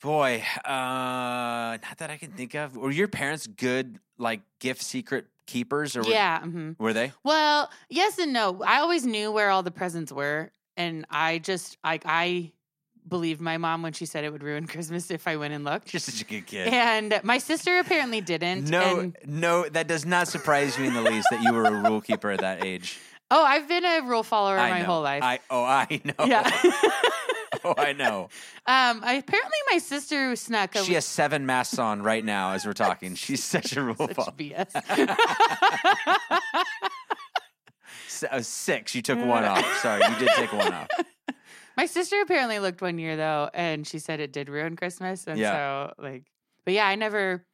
boy, 0.00 0.42
uh, 0.64 1.78
not 1.82 1.98
that 1.98 2.10
I 2.10 2.16
can 2.16 2.32
think 2.32 2.54
of. 2.54 2.76
Were 2.76 2.90
your 2.90 3.08
parents 3.08 3.46
good 3.46 3.98
like 4.18 4.40
gift 4.58 4.82
secret 4.82 5.26
keepers, 5.46 5.96
or 5.96 6.02
were, 6.02 6.10
yeah. 6.10 6.40
hmm 6.40 6.72
were 6.78 6.92
they? 6.92 7.12
Well, 7.24 7.70
yes 7.88 8.18
and 8.18 8.32
no. 8.32 8.62
I 8.66 8.80
always 8.80 9.06
knew 9.06 9.30
where 9.30 9.50
all 9.50 9.62
the 9.62 9.70
presents 9.70 10.10
were, 10.10 10.50
and 10.76 11.06
I 11.08 11.38
just 11.38 11.78
like 11.84 12.02
I 12.04 12.52
believed 13.08 13.40
my 13.40 13.58
mom 13.58 13.82
when 13.82 13.92
she 13.92 14.06
said 14.06 14.24
it 14.24 14.32
would 14.32 14.42
ruin 14.42 14.66
Christmas 14.68 15.10
if 15.10 15.26
I 15.28 15.36
went 15.36 15.54
and 15.54 15.64
looked. 15.64 15.92
You're 15.92 16.00
such 16.00 16.20
a 16.20 16.24
good 16.24 16.46
kid. 16.46 16.68
And 16.68 17.20
my 17.22 17.38
sister 17.38 17.78
apparently 17.78 18.20
didn't. 18.20 18.68
No, 18.68 19.00
and- 19.00 19.16
no, 19.26 19.68
that 19.68 19.88
does 19.88 20.04
not 20.06 20.28
surprise 20.28 20.78
me 20.78 20.86
in 20.86 20.94
the 20.94 21.02
least 21.02 21.28
that 21.30 21.42
you 21.42 21.52
were 21.52 21.64
a 21.64 21.72
rule 21.72 22.00
keeper 22.00 22.30
at 22.30 22.40
that 22.40 22.64
age. 22.64 22.98
oh, 23.30 23.42
I've 23.44 23.68
been 23.68 23.84
a 23.84 24.00
rule 24.02 24.22
follower 24.22 24.58
I 24.58 24.70
my 24.70 24.78
know. 24.80 24.84
whole 24.86 25.02
life. 25.02 25.22
I 25.22 25.40
oh, 25.50 25.64
I 25.64 26.00
know. 26.04 26.24
yeah. 26.26 26.50
oh, 27.64 27.74
I 27.76 27.92
know. 27.92 28.28
um. 28.66 29.00
I, 29.04 29.14
apparently, 29.14 29.58
my 29.70 29.78
sister 29.78 30.36
snuck 30.36 30.74
a 30.76 30.84
She 30.84 30.94
has 30.94 31.04
seven 31.04 31.46
masks 31.46 31.78
on 31.78 32.02
right 32.02 32.24
now 32.24 32.52
as 32.52 32.64
we're 32.66 32.72
talking. 32.72 33.14
She's 33.14 33.42
such 33.42 33.76
a 33.76 33.82
rule 33.82 33.96
such 33.96 34.14
follower. 34.14 34.32
BS. 34.36 34.70
Uh, 38.30 38.40
six. 38.40 38.94
You 38.94 39.02
took 39.02 39.18
one 39.18 39.44
off. 39.44 39.66
Sorry, 39.78 40.00
you 40.08 40.16
did 40.18 40.28
take 40.36 40.52
one 40.52 40.72
off. 40.72 40.88
My 41.76 41.86
sister 41.86 42.20
apparently 42.20 42.58
looked 42.58 42.82
one 42.82 42.98
year 42.98 43.16
though, 43.16 43.48
and 43.54 43.86
she 43.86 43.98
said 43.98 44.20
it 44.20 44.32
did 44.32 44.48
ruin 44.48 44.76
Christmas. 44.76 45.26
And 45.26 45.38
Yeah. 45.38 45.52
so, 45.96 46.02
like, 46.02 46.24
but 46.64 46.74
yeah, 46.74 46.86
I 46.86 46.94
never. 46.94 47.44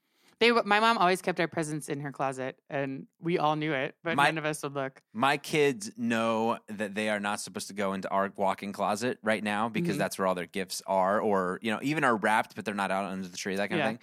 They, 0.40 0.52
my 0.52 0.78
mom 0.78 0.98
always 0.98 1.20
kept 1.20 1.40
our 1.40 1.48
presents 1.48 1.88
in 1.88 1.98
her 2.00 2.12
closet, 2.12 2.56
and 2.70 3.08
we 3.20 3.38
all 3.38 3.56
knew 3.56 3.72
it, 3.72 3.96
but 4.04 4.14
My- 4.14 4.26
none 4.26 4.38
of 4.38 4.44
us 4.44 4.62
would 4.62 4.72
look. 4.74 5.02
My 5.12 5.36
kids 5.36 5.90
know 5.96 6.58
that 6.68 6.94
they 6.94 7.08
are 7.08 7.18
not 7.18 7.40
supposed 7.40 7.66
to 7.68 7.74
go 7.74 7.92
into 7.92 8.08
our 8.08 8.32
walk-in 8.36 8.72
closet 8.72 9.18
right 9.24 9.42
now 9.42 9.68
because 9.68 9.96
Mhm. 9.96 9.98
that's 9.98 10.16
where 10.16 10.28
all 10.28 10.36
their 10.36 10.46
gifts 10.46 10.80
are, 10.86 11.20
or 11.20 11.58
you 11.60 11.72
know, 11.72 11.80
even 11.82 12.04
are 12.04 12.14
wrapped, 12.16 12.54
but 12.54 12.64
they're 12.64 12.74
not 12.74 12.92
out 12.92 13.06
under 13.06 13.26
the 13.26 13.36
tree, 13.36 13.56
that 13.56 13.68
kind 13.68 13.80
Yeah. 13.80 13.84
of 13.88 13.90
thing. 13.96 13.98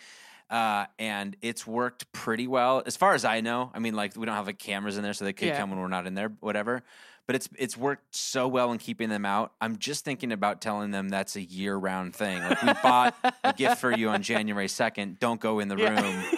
Uh, 0.50 0.86
and 1.00 1.38
it's 1.42 1.66
worked 1.66 2.12
pretty 2.12 2.48
well, 2.48 2.84
as 2.86 2.98
far 2.98 3.14
as 3.14 3.24
I 3.24 3.40
know. 3.40 3.72
I 3.74 3.80
mean, 3.80 3.96
like 3.96 4.18
we 4.18 4.26
don't 4.26 4.36
have 4.36 4.46
like 4.46 4.60
cameras 4.60 4.98
in 4.98 5.04
there, 5.04 5.14
so 5.14 5.24
they 5.24 5.32
could 5.34 5.48
Yeah. 5.48 5.58
come 5.58 5.70
when 5.70 5.80
we're 5.80 5.88
not 5.88 6.06
in 6.06 6.16
there, 6.16 6.30
whatever. 6.42 6.84
But 7.28 7.36
it's 7.36 7.50
it's 7.58 7.76
worked 7.76 8.16
so 8.16 8.48
well 8.48 8.72
in 8.72 8.78
keeping 8.78 9.10
them 9.10 9.26
out. 9.26 9.54
I'm 9.60 9.78
just 9.78 10.06
thinking 10.06 10.32
about 10.32 10.62
telling 10.62 10.92
them 10.92 11.10
that's 11.10 11.36
a 11.36 11.42
year-round 11.42 12.16
thing. 12.16 12.40
Like 12.40 12.62
we 12.62 12.74
bought 12.84 13.16
a 13.44 13.52
gift 13.54 13.80
for 13.82 13.92
you 13.92 14.10
on 14.10 14.22
January 14.22 14.68
second. 14.68 15.20
Don't 15.20 15.40
go 15.42 15.60
in 15.60 15.68
the 15.68 15.76
Yeah. 15.78 16.02
room. 16.02 16.24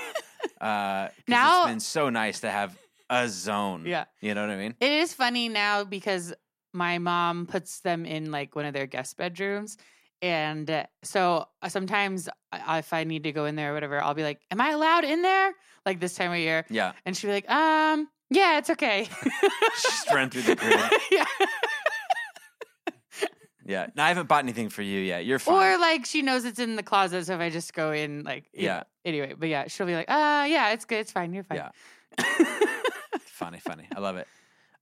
Uh, 0.62 1.10
Now- 1.28 1.64
it's 1.64 1.70
been 1.72 1.80
so 1.80 2.10
nice 2.10 2.40
to 2.40 2.50
have 2.50 2.76
a 3.10 3.28
zone. 3.30 3.84
Yeah. 3.86 4.06
you 4.22 4.34
know 4.34 4.42
what 4.42 4.50
I 4.50 4.58
mean. 4.58 4.76
It 4.80 4.92
is 4.92 5.14
funny 5.14 5.50
now 5.50 5.84
because 5.84 6.34
my 6.74 6.98
mom 6.98 7.46
puts 7.46 7.82
them 7.82 8.06
in 8.06 8.32
like 8.32 8.56
one 8.56 8.66
of 8.66 8.74
their 8.74 8.88
guest 8.88 9.18
bedrooms. 9.18 9.78
And 10.22 10.70
uh, 10.70 10.86
so 11.04 11.48
uh, 11.62 11.70
sometimes 11.70 12.28
if 12.54 12.92
I 12.92 13.04
need 13.04 13.24
to 13.24 13.32
go 13.32 13.46
in 13.46 13.56
there 13.56 13.72
or 13.72 13.74
whatever, 13.76 14.02
I'll 14.04 14.16
be 14.16 14.24
like, 14.24 14.40
Am 14.50 14.60
I 14.60 14.72
allowed 14.72 15.04
in 15.04 15.22
there? 15.22 15.54
Like 15.86 16.00
this 16.00 16.16
time 16.16 16.32
of 16.32 16.40
year. 16.40 16.66
Yeah, 16.70 16.94
And 17.06 17.16
she'll 17.16 17.30
be 17.30 17.34
like, 17.34 17.50
Um, 17.52 18.08
yeah, 18.30 18.58
it's 18.58 18.70
okay. 18.70 19.08
just 19.82 20.12
run 20.12 20.30
through 20.30 20.44
the 20.44 20.56
crib. 20.56 20.80
yeah. 21.12 21.26
Yeah, 23.66 23.88
no, 23.96 24.04
I 24.04 24.08
haven't 24.08 24.30
bought 24.30 24.44
anything 24.44 24.70
for 24.70 24.82
you 24.82 25.02
yet. 25.02 25.26
You're 25.26 25.40
fine. 25.40 25.74
Or 25.76 25.78
like 25.78 26.06
she 26.06 26.22
knows 26.22 26.46
it's 26.46 26.58
in 26.60 26.78
the 26.78 26.84
closet. 26.84 27.26
So 27.26 27.34
if 27.34 27.42
I 27.42 27.50
just 27.50 27.74
go 27.74 27.92
in, 27.92 28.24
like, 28.24 28.46
Yeah. 28.54 28.78
know, 28.78 28.84
Anyway, 29.04 29.34
but 29.38 29.50
yeah, 29.50 29.68
she'll 29.68 29.86
be 29.86 29.94
like, 29.94 30.10
Uh, 30.10 30.46
yeah, 30.48 30.72
it's 30.72 30.86
good. 30.86 31.00
It's 31.00 31.12
fine. 31.12 31.34
You're 31.34 31.44
fine. 31.44 31.58
Yeah. 31.58 31.72
funny, 33.26 33.60
funny. 33.60 33.86
I 33.94 34.00
love 34.00 34.16
it. 34.16 34.26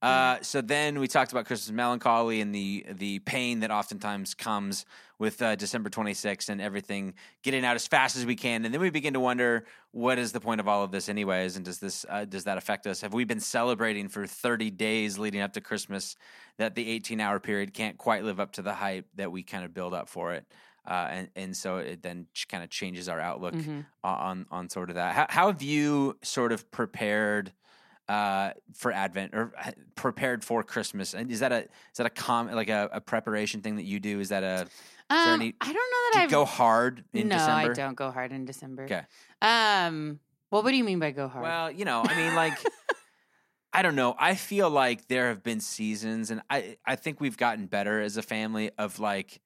Uh, 0.02 0.40
so 0.42 0.62
then 0.62 1.00
we 1.00 1.08
talked 1.08 1.32
about 1.32 1.46
Christmas 1.46 1.74
melancholy 1.74 2.40
and 2.42 2.54
the 2.54 2.86
the 2.92 3.20
pain 3.20 3.62
that 3.62 3.72
oftentimes 3.72 4.34
comes 4.36 4.86
with 5.18 5.42
uh, 5.42 5.56
December 5.56 5.90
26th 5.90 6.50
and 6.50 6.62
everything 6.62 7.14
getting 7.42 7.64
out 7.66 7.76
as 7.76 7.88
fast 7.88 8.16
as 8.18 8.26
we 8.26 8.36
can, 8.36 8.66
and 8.66 8.74
then 8.74 8.82
we 8.82 8.90
begin 8.90 9.14
to 9.14 9.20
wonder 9.20 9.66
what 9.92 10.20
is 10.20 10.32
the 10.34 10.40
point 10.42 10.60
of 10.60 10.68
all 10.68 10.84
of 10.84 10.92
this, 10.92 11.08
anyways, 11.10 11.56
and 11.56 11.66
does 11.66 11.80
this 11.80 12.06
uh, 12.10 12.26
does 12.26 12.44
that 12.44 12.58
affect 12.58 12.86
us? 12.86 13.02
Have 13.02 13.14
we 13.14 13.24
been 13.24 13.40
celebrating 13.40 14.08
for 14.10 14.28
30 14.28 14.70
days 14.72 15.18
leading 15.18 15.42
up 15.42 15.54
to 15.54 15.62
Christmas 15.62 16.16
that 16.58 16.76
the 16.76 16.88
18 16.90 17.20
hour 17.20 17.40
period 17.40 17.74
can't 17.74 17.98
quite 17.98 18.24
live 18.24 18.40
up 18.40 18.52
to 18.54 18.62
the 18.62 18.74
hype 18.74 19.08
that 19.16 19.32
we 19.32 19.42
kind 19.44 19.64
of 19.66 19.74
build 19.74 19.94
up 19.94 20.08
for 20.10 20.34
it? 20.34 20.46
Uh, 20.86 21.08
and 21.10 21.30
and 21.36 21.58
so 21.58 21.78
it 21.78 22.04
then 22.04 22.28
kind 22.48 22.64
of 22.64 22.70
changes 22.70 23.10
our 23.10 23.20
outlook 23.20 23.56
Mhm. 23.56 23.86
on 24.04 24.46
on 24.52 24.70
sort 24.70 24.90
of 24.90 24.96
that. 24.98 25.16
How, 25.16 25.26
how 25.30 25.48
have 25.48 25.64
you 25.64 26.20
sort 26.22 26.52
of 26.52 26.70
prepared 26.70 27.54
uh, 28.08 28.52
for 28.74 28.92
Advent 28.92 29.34
or 29.34 29.54
uh, 29.58 29.72
prepared 29.96 30.44
for 30.44 30.64
Christmas? 30.64 31.14
And 31.14 31.32
is 31.32 31.40
that 31.40 31.52
a 31.52 31.64
is 31.64 31.98
that 31.98 32.06
a 32.06 32.10
com 32.10 32.52
like 32.52 32.70
a, 32.70 32.90
a 32.92 33.02
preparation 33.02 33.62
thing 33.62 33.78
that 33.78 33.86
you 33.86 34.00
do? 34.00 34.20
Is 34.20 34.30
that 34.30 34.44
a 34.44 34.68
Um, 35.10 35.42
any- 35.42 35.56
I 35.62 35.66
don't 35.66 35.76
know 35.76 35.80
that 35.80 36.12
you 36.16 36.22
I've 36.24 36.30
go 36.32 36.46
hard 36.46 37.04
in 37.14 37.28
no, 37.28 37.38
December? 37.38 37.72
I 37.72 37.74
don't 37.74 37.96
go 37.96 38.12
hard 38.12 38.32
in 38.32 38.46
December. 38.46 38.84
Okay. 38.84 39.02
Um. 39.42 40.20
Well, 40.52 40.62
what 40.64 40.72
do 40.72 40.78
you 40.78 40.84
mean 40.84 41.00
by 41.00 41.12
go 41.12 41.28
hard? 41.28 41.44
Well, 41.44 41.72
you 41.72 41.86
know, 41.86 42.04
I 42.06 42.16
mean, 42.16 42.36
like, 42.36 42.58
I 43.74 43.82
don't 43.82 43.96
know. 43.96 44.16
I 44.18 44.36
feel 44.36 44.70
like 44.70 45.08
there 45.08 45.28
have 45.30 45.44
been 45.44 45.60
seasons, 45.60 46.32
and 46.32 46.42
I 46.50 46.78
I 46.86 46.96
think 46.96 47.20
we've 47.22 47.38
gotten 47.38 47.66
better 47.68 48.02
as 48.02 48.18
a 48.18 48.22
family 48.22 48.72
of 48.78 49.00
like 49.00 49.42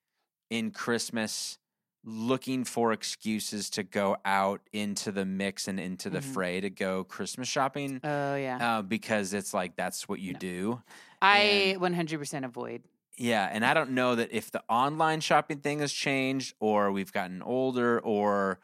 in 0.49 0.71
Christmas 0.71 1.58
looking 2.03 2.63
for 2.63 2.91
excuses 2.93 3.69
to 3.71 3.83
go 3.83 4.17
out 4.25 4.61
into 4.71 5.11
the 5.11 5.25
mix 5.25 5.67
and 5.67 5.79
into 5.79 6.09
the 6.09 6.19
Mhm. 6.19 6.33
fray 6.33 6.61
to 6.61 6.69
go 6.69 7.03
Christmas 7.03 7.47
shopping. 7.47 7.99
oh 8.03 8.35
yeah, 8.35 8.77
Uh, 8.77 8.81
because 8.81 9.33
it's 9.33 9.53
like 9.53 9.75
that's 9.75 10.07
what 10.07 10.19
you 10.19 10.33
No. 10.33 10.39
do. 10.39 10.83
I 11.21 11.75
100% 11.77 12.45
avoid. 12.45 12.83
Yeah, 13.17 13.49
and 13.51 13.65
I 13.65 13.73
don't 13.73 13.91
know 13.91 14.15
that 14.15 14.31
if 14.31 14.49
the 14.49 14.63
online 14.69 15.19
shopping 15.19 15.59
thing 15.59 15.79
has 15.79 15.91
changed, 15.91 16.55
or 16.61 16.91
we've 16.91 17.11
gotten 17.11 17.41
older, 17.41 17.99
or 17.99 18.59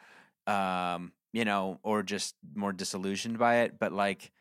um, 0.48 1.12
you 1.34 1.44
know, 1.44 1.80
or 1.84 2.04
just 2.04 2.36
more 2.54 2.72
disillusioned 2.72 3.38
by 3.38 3.58
it. 3.63 3.77
But 3.80 3.92
like, 3.92 4.32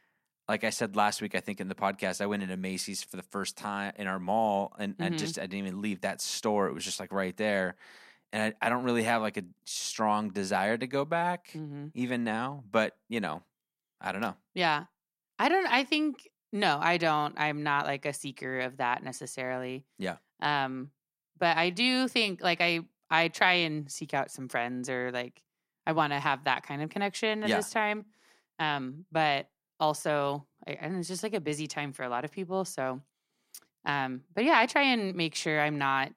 like 0.49 0.63
I 0.63 0.71
said 0.71 0.95
last 0.95 1.21
week, 1.23 1.35
I 1.35 1.41
think 1.41 1.59
in 1.61 1.67
the 1.69 1.75
podcast, 1.75 2.21
I 2.21 2.27
went 2.27 2.43
into 2.45 2.57
Macy's 2.57 3.03
for 3.03 3.17
the 3.17 3.23
first 3.25 3.57
time 3.57 3.93
in 3.97 4.07
our 4.07 4.21
mall, 4.21 4.73
and 4.79 4.95
I 5.01 5.09
Mhm. 5.09 5.17
just 5.19 5.39
I 5.39 5.43
didn't 5.43 5.67
even 5.67 5.81
leave 5.83 6.03
that 6.03 6.21
store. 6.21 6.69
It 6.69 6.75
was 6.75 6.85
just 6.85 7.01
like 7.01 7.11
right 7.13 7.37
there, 7.37 7.75
and 8.35 8.55
I, 8.61 8.67
I 8.67 8.71
don't 8.71 8.85
really 8.85 9.05
have 9.05 9.23
like 9.23 9.39
a 9.39 9.45
strong 9.67 10.31
desire 10.33 10.79
to 10.79 10.89
go 10.89 11.07
back 11.07 11.51
hmm 11.53 11.95
even 11.95 12.25
now. 12.25 12.65
But 12.71 12.99
you 13.09 13.21
know, 13.21 13.45
I 14.01 14.13
don't 14.13 14.23
know. 14.23 14.37
Yeah, 14.55 14.87
I 15.39 15.49
don't. 15.49 15.67
I 15.67 15.85
think 15.85 16.29
no, 16.53 16.79
I 16.81 16.99
don't. 16.99 17.39
I'm 17.39 17.63
not 17.63 17.87
like 17.87 18.07
a 18.07 18.13
seeker 18.13 18.61
of 18.61 18.79
that 18.79 19.03
necessarily. 19.03 19.87
Yeah. 19.99 20.19
Um, 20.41 20.93
but 21.39 21.57
I 21.57 21.71
do 21.71 22.09
think 22.09 22.43
like 22.43 22.61
I 22.61 22.83
I 23.11 23.29
try 23.29 23.55
and 23.55 23.91
seek 23.91 24.15
out 24.15 24.31
some 24.31 24.49
friends 24.49 24.89
or 24.91 25.13
like 25.13 25.43
I 25.87 25.93
want 25.93 26.13
to 26.13 26.21
have 26.21 26.45
that 26.45 26.65
kind 26.65 26.83
of 26.83 26.91
connection 26.91 27.45
at 27.45 27.49
Yeah. 27.49 27.55
this 27.55 27.71
time. 27.71 28.07
Um, 28.59 29.07
but 29.13 29.51
also, 29.81 30.49
I, 30.67 30.73
and 30.73 30.97
it's 30.99 31.09
just 31.09 31.23
like 31.25 31.35
a 31.35 31.41
busy 31.41 31.67
time 31.67 31.93
for 31.93 32.05
a 32.05 32.09
lot 32.09 32.25
of 32.25 32.33
people. 32.33 32.65
So, 32.65 33.03
um, 33.85 34.25
but 34.35 34.45
yeah, 34.45 34.59
I 34.59 34.67
try 34.67 34.83
and 34.83 35.15
make 35.15 35.35
sure 35.35 35.61
I'm 35.61 35.79
not. 35.79 36.13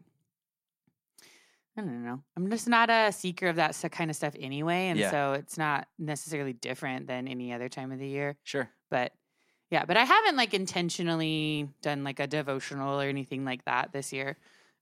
I 1.78 1.82
don't 1.82 2.04
know. 2.04 2.24
I'm 2.36 2.50
just 2.50 2.68
not 2.68 2.90
a 2.90 3.12
seeker 3.12 3.48
of 3.48 3.56
that 3.58 3.78
kind 3.92 4.10
of 4.10 4.16
stuff 4.16 4.34
anyway, 4.40 4.88
and 4.88 5.00
Yeah. 5.00 5.12
so 5.12 5.34
it's 5.34 5.58
not 5.58 5.88
necessarily 6.00 6.54
different 6.54 7.08
than 7.08 7.28
any 7.28 7.54
other 7.54 7.70
time 7.70 7.92
of 7.92 8.00
the 8.00 8.08
year. 8.08 8.36
Sure. 8.44 8.70
But 8.90 9.14
yeah, 9.70 9.86
but 9.86 9.96
I 9.98 10.04
haven't 10.06 10.38
like 10.38 10.54
intentionally 10.54 11.70
done 11.82 12.04
like 12.04 12.20
a 12.20 12.28
devotional 12.28 13.00
or 13.00 13.06
anything 13.06 13.46
like 13.46 13.66
that 13.66 13.92
this 13.94 14.12
year. 14.14 14.38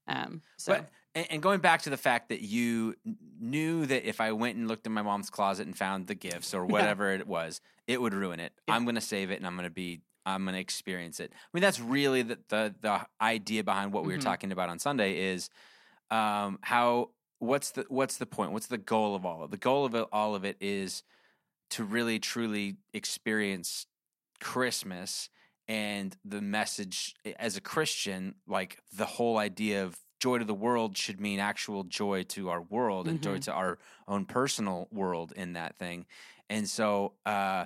Um, 0.07 0.41
so 0.57 0.73
But 0.73 0.89
and, 1.31 1.41
going 1.41 1.59
back 1.59 1.81
to 1.83 1.89
the 1.89 1.97
fact 1.97 2.29
that 2.29 2.41
you 2.41 2.95
knew 3.39 3.85
that 3.87 4.07
if 4.07 4.21
I 4.21 4.31
went 4.31 4.57
and 4.57 4.67
looked 4.67 4.85
in 4.85 4.93
my 4.93 5.01
mom's 5.01 5.29
closet 5.29 5.65
and 5.65 5.75
found 5.77 6.07
the 6.07 6.15
gifts 6.15 6.53
or 6.53 6.65
Yeah. 6.65 6.71
whatever 6.71 7.11
it 7.11 7.25
was, 7.27 7.61
it 7.87 8.01
would 8.01 8.13
ruin 8.13 8.39
it. 8.39 8.53
Yeah. 8.67 8.75
I'm 8.75 8.83
going 8.85 8.95
to 8.95 9.01
save 9.01 9.31
it 9.31 9.37
and 9.37 9.47
I'm 9.47 9.55
going 9.55 9.67
to 9.67 9.73
be 9.73 10.01
I'm 10.27 10.43
going 10.43 10.55
to 10.55 10.59
experience 10.59 11.19
it. 11.19 11.31
I 11.33 11.37
mean, 11.53 11.61
that's 11.61 11.79
really 11.79 12.21
the 12.23 12.39
the, 12.49 12.73
the 12.81 13.05
idea 13.21 13.63
behind 13.63 13.91
what 13.93 14.05
we 14.05 14.13
were 14.13 14.19
Mhm. 14.19 14.23
talking 14.23 14.51
about 14.51 14.69
on 14.69 14.79
Sunday 14.79 15.17
is 15.33 15.49
um, 16.11 16.59
how 16.61 17.11
what's 17.39 17.71
the 17.71 17.85
what's 17.89 18.17
the 18.17 18.25
point? 18.25 18.51
What's 18.51 18.67
the 18.67 18.77
goal 18.77 19.15
of 19.15 19.25
all 19.25 19.43
of 19.43 19.49
it? 19.49 19.51
The 19.51 19.57
goal 19.57 19.85
of 19.85 19.95
it, 19.95 20.07
all 20.11 20.35
of 20.35 20.45
it 20.45 20.57
is 20.59 21.03
to 21.71 21.83
really 21.83 22.19
truly 22.19 22.77
experience 22.93 23.87
Christmas 24.39 25.29
and 25.67 26.15
the 26.23 26.41
message 26.41 27.15
eh, 27.25 27.33
as 27.39 27.57
a 27.57 27.61
Christian, 27.61 28.35
like 28.47 28.79
the 28.93 29.05
whole 29.05 29.37
idea 29.37 29.83
of 29.83 29.97
joy 30.19 30.37
to 30.37 30.45
the 30.45 30.53
world 30.53 30.97
should 30.97 31.19
mean 31.19 31.39
actual 31.39 31.83
joy 31.83 32.23
to 32.23 32.49
our 32.49 32.61
world 32.61 33.07
and 33.07 33.21
joy 33.21 33.37
Mhm. 33.37 33.43
to 33.43 33.53
our 33.53 33.79
own 34.07 34.25
personal 34.25 34.87
world 34.91 35.33
in 35.35 35.53
that 35.53 35.77
thing. 35.77 36.05
And 36.49 36.69
so 36.69 37.15
uh 37.25 37.65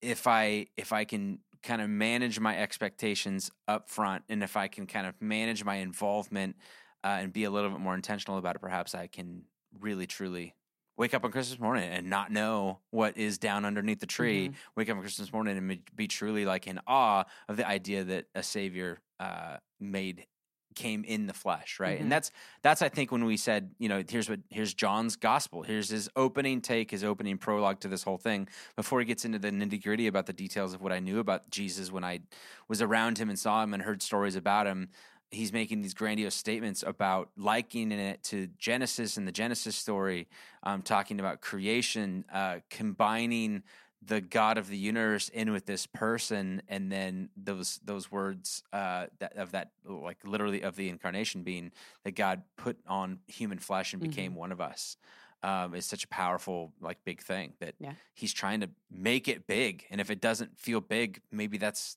if 0.00 0.26
I 0.26 0.66
if 0.76 0.92
I 0.92 1.04
can 1.04 1.40
kind 1.62 1.80
of 1.82 1.88
manage 1.90 2.40
my 2.40 2.58
expectations 2.58 3.50
up 3.68 3.88
front 3.88 4.24
and 4.28 4.42
if 4.42 4.56
I 4.56 4.68
can 4.68 4.86
kind 4.86 5.06
of 5.06 5.20
manage 5.20 5.64
my 5.64 5.76
involvement 5.76 6.56
uh, 7.04 7.18
and 7.20 7.32
be 7.32 7.44
a 7.44 7.50
little 7.50 7.70
bit 7.70 7.80
more 7.80 7.94
intentional 7.94 8.38
about 8.38 8.56
it, 8.56 8.60
perhaps 8.60 8.94
I 8.94 9.06
can 9.06 9.44
really 9.80 10.06
truly 10.06 10.54
wake 10.96 11.14
up 11.14 11.24
on 11.24 11.32
Christmas 11.32 11.58
morning 11.58 11.88
and 11.90 12.10
not 12.10 12.30
know 12.30 12.78
what 12.90 13.16
is 13.16 13.38
down 13.38 13.64
underneath 13.64 14.00
the 14.00 14.06
tree. 14.06 14.48
Mhm. 14.50 14.54
Wake 14.76 14.90
up 14.90 14.96
on 14.96 15.02
Christmas 15.02 15.32
morning 15.32 15.56
and 15.56 15.82
be- 15.96 16.06
truly 16.06 16.44
like 16.44 16.66
in 16.66 16.78
awe 16.86 17.24
of 17.48 17.56
the 17.56 17.66
idea 17.66 18.04
that 18.04 18.26
a 18.34 18.42
savior 18.42 19.00
uh, 19.18 19.56
made 19.80 20.26
came 20.74 21.04
in 21.04 21.26
the 21.26 21.34
flesh, 21.34 21.78
right? 21.78 21.98
Mhm. 21.98 22.02
And 22.02 22.12
that's 22.12 22.30
that's 22.62 22.80
I 22.82 22.88
think 22.88 23.12
when 23.12 23.24
we 23.26 23.36
said, 23.36 23.74
you 23.78 23.88
know, 23.90 24.02
here's 24.08 24.28
what 24.28 24.40
here's 24.48 24.72
John's 24.74 25.16
gospel. 25.16 25.62
Here's 25.62 25.90
his 25.90 26.08
opening 26.16 26.60
take, 26.62 26.90
his 26.90 27.04
opening 27.04 27.36
prologue 27.38 27.80
to 27.80 27.88
this 27.88 28.02
whole 28.04 28.16
thing 28.18 28.48
before 28.74 28.98
he 29.00 29.04
gets 29.04 29.24
into 29.24 29.38
the 29.38 29.50
nitty 29.50 29.82
gritty 29.82 30.06
about 30.06 30.26
the 30.26 30.32
details 30.32 30.72
of 30.74 30.80
what 30.80 30.90
I 30.92 30.98
knew 30.98 31.18
about 31.18 31.50
Jesus 31.50 31.92
when 31.92 32.04
I 32.04 32.20
was 32.68 32.80
around 32.80 33.18
him 33.18 33.28
and 33.28 33.38
saw 33.38 33.62
him 33.62 33.74
and 33.74 33.82
heard 33.82 34.02
stories 34.02 34.34
about 34.34 34.66
him. 34.66 34.88
He's 35.32 35.52
making 35.52 35.80
these 35.80 35.94
grandiose 35.94 36.34
statements 36.34 36.84
about 36.86 37.30
likening 37.36 37.98
it 37.98 38.22
to 38.24 38.48
Genesis 38.58 39.16
and 39.16 39.26
the 39.26 39.32
Genesis 39.32 39.74
story, 39.74 40.28
um, 40.62 40.82
talking 40.82 41.18
about 41.18 41.40
creation, 41.40 42.24
uh, 42.32 42.58
combining 42.68 43.62
the 44.04 44.20
God 44.20 44.58
of 44.58 44.68
the 44.68 44.76
universe 44.76 45.28
in 45.28 45.52
with 45.52 45.64
this 45.64 45.86
person, 45.86 46.60
and 46.68 46.90
then 46.92 47.30
those 47.36 47.80
those 47.84 48.10
words 48.10 48.62
uh, 48.72 49.06
that 49.20 49.36
of 49.36 49.52
that 49.52 49.70
like 49.84 50.18
literally 50.24 50.62
of 50.62 50.76
the 50.76 50.88
incarnation 50.88 51.44
being 51.44 51.72
that 52.04 52.12
God 52.12 52.42
put 52.56 52.76
on 52.86 53.20
human 53.26 53.58
flesh 53.58 53.92
and 53.92 54.02
became 54.02 54.34
one 54.34 54.52
of 54.52 54.60
us. 54.60 54.96
Um, 55.44 55.74
is 55.74 55.86
such 55.86 56.04
a 56.04 56.08
powerful 56.08 56.72
like 56.80 56.98
big 57.04 57.20
thing 57.20 57.54
that 57.58 57.74
Yeah. 57.80 57.94
he's 58.14 58.32
trying 58.32 58.60
to 58.60 58.70
make 58.90 59.26
it 59.28 59.46
big, 59.46 59.86
and 59.90 60.00
if 60.00 60.10
it 60.10 60.20
doesn't 60.20 60.58
feel 60.58 60.80
big, 60.80 61.20
maybe 61.32 61.58
that's 61.58 61.96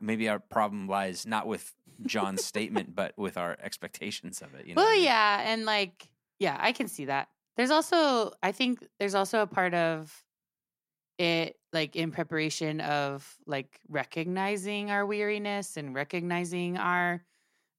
maybe 0.00 0.28
our 0.28 0.38
problem 0.38 0.88
lies 0.88 1.26
not 1.26 1.46
with 1.46 1.72
John's 2.06 2.44
statement, 2.44 2.94
but 2.94 3.16
with 3.16 3.36
our 3.36 3.56
expectations 3.62 4.42
of 4.42 4.54
it. 4.54 4.66
You 4.66 4.74
know 4.74 4.82
well, 4.82 4.96
yeah, 4.96 5.42
and 5.44 5.64
like, 5.64 6.08
yeah, 6.38 6.56
I 6.58 6.72
can 6.72 6.88
see 6.88 7.06
that. 7.06 7.28
There's 7.56 7.70
also, 7.70 8.32
I 8.42 8.52
think, 8.52 8.84
there's 8.98 9.14
also 9.14 9.40
a 9.40 9.46
part 9.46 9.74
of 9.74 10.24
it, 11.18 11.56
like 11.72 11.96
in 11.96 12.10
preparation 12.10 12.80
of 12.80 13.36
like 13.46 13.80
recognizing 13.88 14.90
our 14.90 15.06
weariness 15.06 15.76
and 15.76 15.94
recognizing 15.94 16.76
our, 16.76 17.24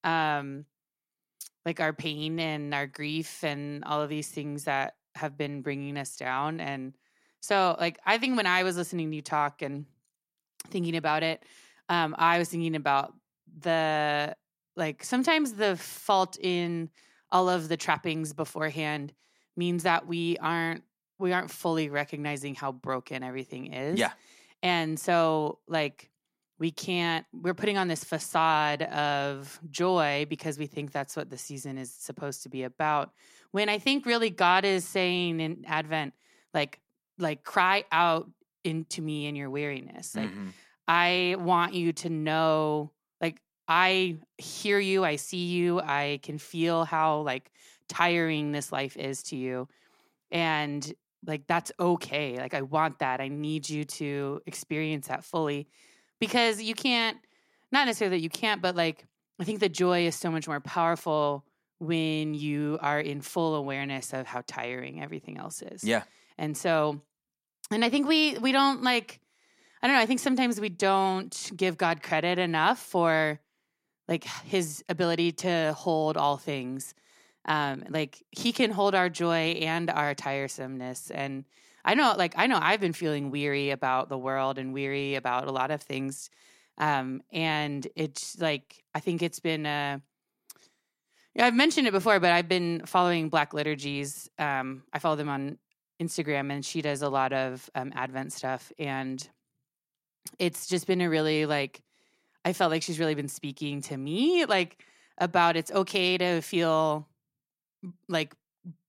um, 0.03 0.65
like 1.65 1.79
our 1.79 1.93
pain 1.93 2.39
and 2.39 2.73
our 2.73 2.87
grief 2.87 3.43
and 3.43 3.83
all 3.83 4.01
of 4.01 4.09
these 4.09 4.29
things 4.29 4.65
that 4.65 4.95
have 5.15 5.37
been 5.37 5.61
bringing 5.61 5.97
us 5.97 6.15
down. 6.15 6.59
And 6.59 6.95
so, 7.41 7.75
like, 7.79 7.99
I 8.05 8.17
think 8.17 8.37
when 8.37 8.47
I 8.47 8.63
was 8.63 8.77
listening 8.77 9.09
to 9.09 9.15
you 9.15 9.21
talk 9.21 9.61
and 9.61 9.85
thinking 10.69 10.95
about 10.95 11.23
it, 11.23 11.43
um, 11.89 12.15
I 12.17 12.39
was 12.39 12.49
thinking 12.49 12.75
about 12.75 13.13
the 13.59 14.35
like 14.75 15.03
sometimes 15.03 15.53
the 15.53 15.77
fault 15.77 16.37
in 16.39 16.89
all 17.31 17.49
of 17.49 17.69
the 17.69 17.77
trappings 17.77 18.33
beforehand 18.33 19.13
means 19.55 19.83
that 19.83 20.07
we 20.07 20.37
aren't 20.37 20.83
we 21.17 21.31
aren't 21.31 21.49
fully 21.49 21.89
recognizing 21.89 22.55
how 22.55 22.71
broken 22.71 23.23
everything 23.23 23.73
is. 23.73 23.99
Yeah. 23.99 24.11
And 24.61 24.99
so 24.99 25.59
like 25.67 26.09
we 26.59 26.71
can't 26.71 27.25
we're 27.33 27.53
putting 27.53 27.77
on 27.77 27.87
this 27.87 28.03
facade 28.03 28.81
of 28.83 29.59
joy 29.69 30.25
because 30.29 30.57
we 30.57 30.67
think 30.67 30.91
that's 30.91 31.15
what 31.15 31.29
the 31.29 31.37
season 31.37 31.77
is 31.77 31.93
supposed 31.93 32.43
to 32.43 32.49
be 32.49 32.63
about. 32.63 33.11
When 33.51 33.69
I 33.69 33.79
think 33.79 34.05
really 34.05 34.29
God 34.29 34.65
is 34.65 34.85
saying 34.85 35.39
in 35.39 35.63
Advent 35.67 36.13
like 36.53 36.79
like 37.17 37.43
cry 37.43 37.85
out 37.91 38.29
into 38.65 39.01
me 39.01 39.25
in 39.27 39.35
your 39.35 39.49
weariness. 39.49 40.15
Like 40.15 40.29
Mhm. 40.31 40.51
I 40.87 41.35
want 41.39 41.73
you 41.73 41.93
to 41.93 42.09
know, 42.09 42.91
I 43.67 44.17
hear 44.37 44.79
you, 44.79 45.03
I 45.03 45.15
see 45.15 45.45
you, 45.45 45.79
I 45.79 46.19
can 46.21 46.37
feel 46.37 46.85
how 46.85 47.21
like 47.21 47.51
tiring 47.87 48.51
this 48.51 48.71
life 48.71 48.97
is 48.97 49.23
to 49.23 49.35
you. 49.35 49.67
And 50.31 50.93
like, 51.25 51.47
that's 51.47 51.71
okay. 51.79 52.37
Like, 52.37 52.53
I 52.53 52.61
want 52.61 52.99
that. 52.99 53.19
I 53.21 53.27
need 53.27 53.69
you 53.69 53.83
to 53.85 54.41
experience 54.45 55.07
that 55.07 55.23
fully 55.23 55.67
because 56.19 56.61
you 56.61 56.75
can't, 56.75 57.17
not 57.71 57.87
necessarily 57.87 58.17
that 58.17 58.23
you 58.23 58.29
can't, 58.29 58.61
but 58.61 58.75
like, 58.75 59.05
I 59.39 59.43
think 59.43 59.59
the 59.59 59.69
joy 59.69 60.05
is 60.05 60.15
so 60.15 60.31
much 60.31 60.47
more 60.47 60.59
powerful 60.59 61.45
when 61.79 62.33
you 62.33 62.77
are 62.81 62.99
in 62.99 63.21
full 63.21 63.55
awareness 63.55 64.13
of 64.13 64.25
how 64.25 64.43
tiring 64.47 65.01
everything 65.01 65.37
else 65.37 65.61
is. 65.61 65.83
Yeah. 65.83 66.03
And 66.37 66.55
so, 66.55 67.01
and 67.71 67.83
I 67.83 67.89
think 67.89 68.07
we 68.07 68.37
we 68.37 68.51
don't 68.51 68.83
like 68.83 69.19
I 69.81 69.87
don't 69.87 69.95
know, 69.95 70.01
I 70.01 70.05
think 70.05 70.19
sometimes 70.19 70.59
we 70.59 70.69
don't 70.69 71.51
give 71.55 71.77
God 71.77 72.01
credit 72.01 72.39
enough 72.39 72.79
for 72.79 73.39
like 74.07 74.23
his 74.23 74.83
ability 74.89 75.31
to 75.31 75.73
hold 75.77 76.17
all 76.17 76.37
things. 76.37 76.93
Um 77.45 77.83
like 77.89 78.23
he 78.31 78.51
can 78.51 78.71
hold 78.71 78.95
our 78.95 79.09
joy 79.09 79.57
and 79.61 79.89
our 79.89 80.15
tiresomeness 80.15 81.11
and 81.13 81.45
I 81.83 81.93
know 81.93 82.15
like 82.17 82.33
I 82.37 82.47
know 82.47 82.59
I've 82.61 82.81
been 82.81 82.93
feeling 82.93 83.31
weary 83.31 83.69
about 83.69 84.09
the 84.09 84.17
world 84.17 84.57
and 84.57 84.73
weary 84.73 85.15
about 85.15 85.47
a 85.47 85.51
lot 85.51 85.71
of 85.71 85.81
things. 85.81 86.29
Um 86.77 87.21
and 87.31 87.87
it's 87.95 88.39
like 88.39 88.83
I 88.93 88.99
think 88.99 89.21
it's 89.21 89.39
been 89.39 89.65
uh 89.65 89.99
yeah, 91.35 91.47
I've 91.47 91.53
mentioned 91.53 91.85
it 91.85 91.91
before, 91.91 92.19
but 92.21 92.31
I've 92.31 92.47
been 92.47 92.85
following 92.85 93.27
Black 93.27 93.53
Liturgies. 93.53 94.29
Um, 94.39 94.83
I 94.93 94.99
follow 94.99 95.17
them 95.17 95.27
on 95.27 95.57
Instagram, 96.01 96.51
and 96.51 96.65
she 96.65 96.81
does 96.81 97.01
a 97.01 97.09
lot 97.09 97.33
of 97.33 97.69
um, 97.75 97.91
Advent 97.93 98.31
stuff. 98.31 98.71
And 98.79 99.27
it's 100.39 100.65
just 100.67 100.87
been 100.87 101.01
a 101.01 101.09
really 101.09 101.45
like, 101.45 101.81
I 102.45 102.53
felt 102.53 102.71
like 102.71 102.83
she's 102.83 102.99
really 102.99 103.15
been 103.15 103.27
speaking 103.27 103.81
to 103.81 103.97
me, 103.97 104.45
like 104.45 104.85
about 105.17 105.57
it's 105.57 105.71
okay 105.71 106.17
to 106.17 106.41
feel 106.41 107.07
like 108.07 108.35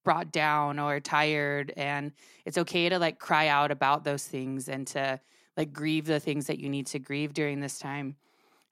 brought 0.04 0.30
down 0.30 0.78
or 0.78 1.00
tired, 1.00 1.72
and 1.76 2.12
it's 2.44 2.58
okay 2.58 2.88
to 2.88 2.98
like 2.98 3.18
cry 3.18 3.48
out 3.48 3.70
about 3.70 4.04
those 4.04 4.24
things 4.24 4.68
and 4.68 4.86
to 4.88 5.18
like 5.56 5.72
grieve 5.72 6.04
the 6.04 6.20
things 6.20 6.46
that 6.46 6.60
you 6.60 6.68
need 6.68 6.86
to 6.88 6.98
grieve 6.98 7.32
during 7.32 7.60
this 7.60 7.78
time. 7.78 8.16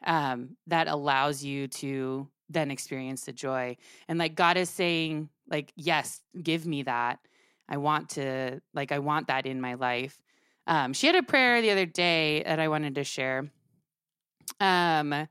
Um, 0.06 0.58
that 0.66 0.86
allows 0.86 1.42
you 1.42 1.66
to 1.68 2.28
then 2.50 2.70
experience 2.70 3.24
the 3.24 3.32
joy. 3.32 3.78
And 4.06 4.18
like 4.18 4.34
God 4.34 4.58
is 4.58 4.68
saying, 4.68 5.30
like, 5.48 5.72
yes, 5.76 6.20
give 6.42 6.66
me 6.66 6.82
that. 6.82 7.20
I 7.70 7.78
want 7.78 8.10
to, 8.10 8.60
like, 8.74 8.92
I 8.92 8.98
want 8.98 9.28
that 9.28 9.46
in 9.46 9.62
my 9.62 9.74
life. 9.74 10.20
Um, 10.66 10.92
she 10.92 11.06
had 11.06 11.16
a 11.16 11.22
prayer 11.22 11.62
the 11.62 11.70
other 11.70 11.86
day 11.86 12.42
that 12.42 12.60
I 12.60 12.68
wanted 12.68 12.96
to 12.96 13.04
share. 13.04 13.50
Um, 14.60 15.28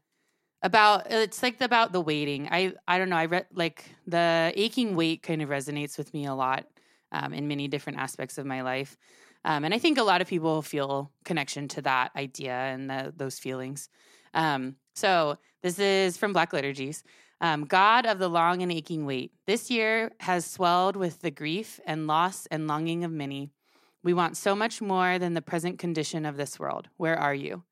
about 0.61 1.11
it's 1.11 1.43
like 1.43 1.59
about 1.61 1.91
the 1.91 2.01
waiting. 2.01 2.47
I 2.49 2.73
I 2.87 2.97
don't 2.97 3.09
know. 3.09 3.17
I 3.17 3.25
read 3.25 3.47
like 3.53 3.85
the 4.07 4.51
aching 4.55 4.95
weight 4.95 5.21
kind 5.21 5.41
of 5.41 5.49
resonates 5.49 5.97
with 5.97 6.13
me 6.13 6.25
a 6.25 6.33
lot 6.33 6.65
um, 7.11 7.33
in 7.33 7.47
many 7.47 7.67
different 7.67 7.99
aspects 7.99 8.37
of 8.37 8.45
my 8.45 8.61
life, 8.61 8.97
um, 9.45 9.65
and 9.65 9.73
I 9.73 9.79
think 9.79 9.97
a 9.97 10.03
lot 10.03 10.21
of 10.21 10.27
people 10.27 10.61
feel 10.61 11.11
connection 11.25 11.67
to 11.69 11.81
that 11.81 12.11
idea 12.15 12.53
and 12.53 12.89
the, 12.89 13.13
those 13.15 13.39
feelings. 13.39 13.89
Um, 14.33 14.77
so 14.95 15.37
this 15.61 15.79
is 15.79 16.17
from 16.17 16.33
Black 16.33 16.53
Liturgies. 16.53 17.03
Um, 17.41 17.65
God 17.65 18.05
of 18.05 18.19
the 18.19 18.29
long 18.29 18.61
and 18.61 18.71
aching 18.71 19.05
wait, 19.05 19.33
this 19.47 19.69
year 19.69 20.13
has 20.21 20.45
swelled 20.45 20.95
with 20.95 21.19
the 21.19 21.31
grief 21.31 21.79
and 21.85 22.07
loss 22.07 22.45
and 22.45 22.67
longing 22.67 23.03
of 23.03 23.11
many. 23.11 23.49
We 24.01 24.13
want 24.13 24.37
so 24.37 24.55
much 24.55 24.81
more 24.81 25.19
than 25.19 25.33
the 25.33 25.41
present 25.41 25.77
condition 25.77 26.25
of 26.25 26.37
this 26.37 26.57
world. 26.57 26.87
Where 26.95 27.17
are 27.19 27.35
you? 27.35 27.63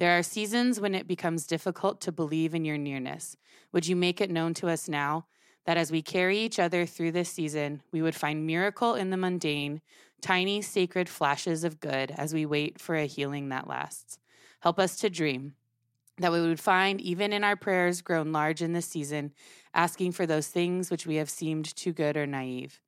There 0.00 0.16
are 0.16 0.22
seasons 0.22 0.80
when 0.80 0.94
it 0.94 1.06
becomes 1.06 1.46
difficult 1.46 2.00
to 2.00 2.10
believe 2.10 2.54
in 2.54 2.64
your 2.64 2.78
nearness. 2.78 3.36
Would 3.70 3.86
you 3.86 3.94
make 3.94 4.22
it 4.22 4.30
known 4.30 4.54
to 4.54 4.68
us 4.68 4.88
now 4.88 5.26
that 5.66 5.76
as 5.76 5.92
we 5.92 6.00
carry 6.00 6.38
each 6.38 6.58
other 6.58 6.86
through 6.86 7.12
this 7.12 7.28
season, 7.28 7.82
we 7.92 8.00
would 8.00 8.14
find 8.14 8.46
miracle 8.46 8.94
in 8.94 9.10
the 9.10 9.18
mundane, 9.18 9.82
tiny 10.22 10.62
sacred 10.62 11.06
flashes 11.10 11.64
of 11.64 11.80
good 11.80 12.12
as 12.12 12.32
we 12.32 12.46
wait 12.46 12.80
for 12.80 12.96
a 12.96 13.04
healing 13.04 13.50
that 13.50 13.68
lasts? 13.68 14.18
Help 14.60 14.78
us 14.78 14.96
to 14.96 15.10
dream 15.10 15.52
that 16.16 16.32
we 16.32 16.40
would 16.40 16.60
find, 16.60 16.98
even 17.02 17.34
in 17.34 17.44
our 17.44 17.56
prayers 17.56 18.00
grown 18.00 18.32
large 18.32 18.62
in 18.62 18.72
this 18.72 18.86
season, 18.86 19.34
asking 19.74 20.12
for 20.12 20.24
those 20.24 20.48
things 20.48 20.90
which 20.90 21.06
we 21.06 21.16
have 21.16 21.28
seemed 21.28 21.76
too 21.76 21.92
good 21.92 22.16
or 22.16 22.26
naive. 22.26 22.80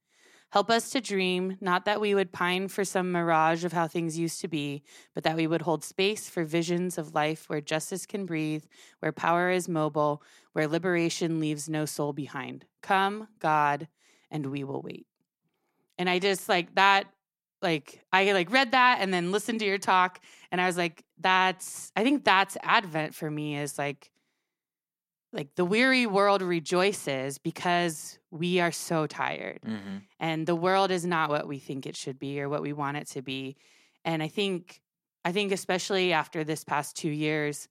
Help 0.52 0.68
us 0.68 0.90
to 0.90 1.00
dream, 1.00 1.56
not 1.62 1.86
that 1.86 1.98
we 1.98 2.14
would 2.14 2.30
pine 2.30 2.68
for 2.68 2.84
some 2.84 3.10
mirage 3.10 3.64
of 3.64 3.72
how 3.72 3.88
things 3.88 4.18
used 4.18 4.38
to 4.42 4.48
be, 4.48 4.82
but 5.14 5.24
that 5.24 5.34
we 5.34 5.46
would 5.46 5.62
hold 5.62 5.82
space 5.82 6.28
for 6.28 6.44
visions 6.44 6.98
of 6.98 7.14
life 7.14 7.48
where 7.48 7.62
justice 7.62 8.04
can 8.04 8.26
breathe, 8.26 8.64
where 9.00 9.12
power 9.12 9.50
is 9.50 9.66
mobile, 9.66 10.22
where 10.52 10.68
liberation 10.68 11.40
leaves 11.40 11.70
no 11.70 11.86
soul 11.86 12.12
behind. 12.12 12.66
Come, 12.82 13.28
God, 13.38 13.88
and 14.30 14.44
we 14.44 14.62
will 14.62 14.82
wait. 14.82 15.06
And 15.96 16.06
I 16.06 16.18
just 16.18 16.50
like 16.50 16.74
that 16.74 17.06
like 17.62 18.04
I 18.12 18.32
like 18.32 18.52
read 18.52 18.72
that 18.72 18.98
and 19.00 19.14
then 19.14 19.32
listened 19.32 19.60
to 19.60 19.64
your 19.64 19.78
talk 19.78 20.20
and 20.50 20.60
I 20.60 20.66
was 20.66 20.76
like 20.76 21.02
that's 21.18 21.92
I 21.96 22.02
think 22.02 22.24
that's 22.24 22.58
advent 22.62 23.14
for 23.14 23.30
me 23.30 23.56
is 23.56 23.78
like 23.78 24.10
like 25.32 25.54
the 25.54 25.64
weary 25.64 26.06
world 26.06 26.42
rejoices 26.42 27.38
because 27.38 28.18
we 28.30 28.60
are 28.60 28.72
so 28.72 29.06
tired 29.06 29.60
hmm 29.64 29.98
and 30.20 30.46
the 30.46 30.54
world 30.54 30.92
is 30.92 31.04
not 31.04 31.30
what 31.30 31.48
we 31.48 31.58
think 31.58 31.84
it 31.84 31.96
should 31.96 32.18
be 32.18 32.40
or 32.40 32.48
what 32.48 32.62
we 32.62 32.72
want 32.72 32.96
it 32.96 33.08
to 33.08 33.22
be 33.22 33.56
and 34.04 34.22
i 34.22 34.28
think 34.28 34.80
i 35.24 35.32
think 35.32 35.52
especially 35.52 36.12
after 36.12 36.44
this 36.44 36.64
past 36.64 36.96
2 36.96 37.08
years 37.08 37.68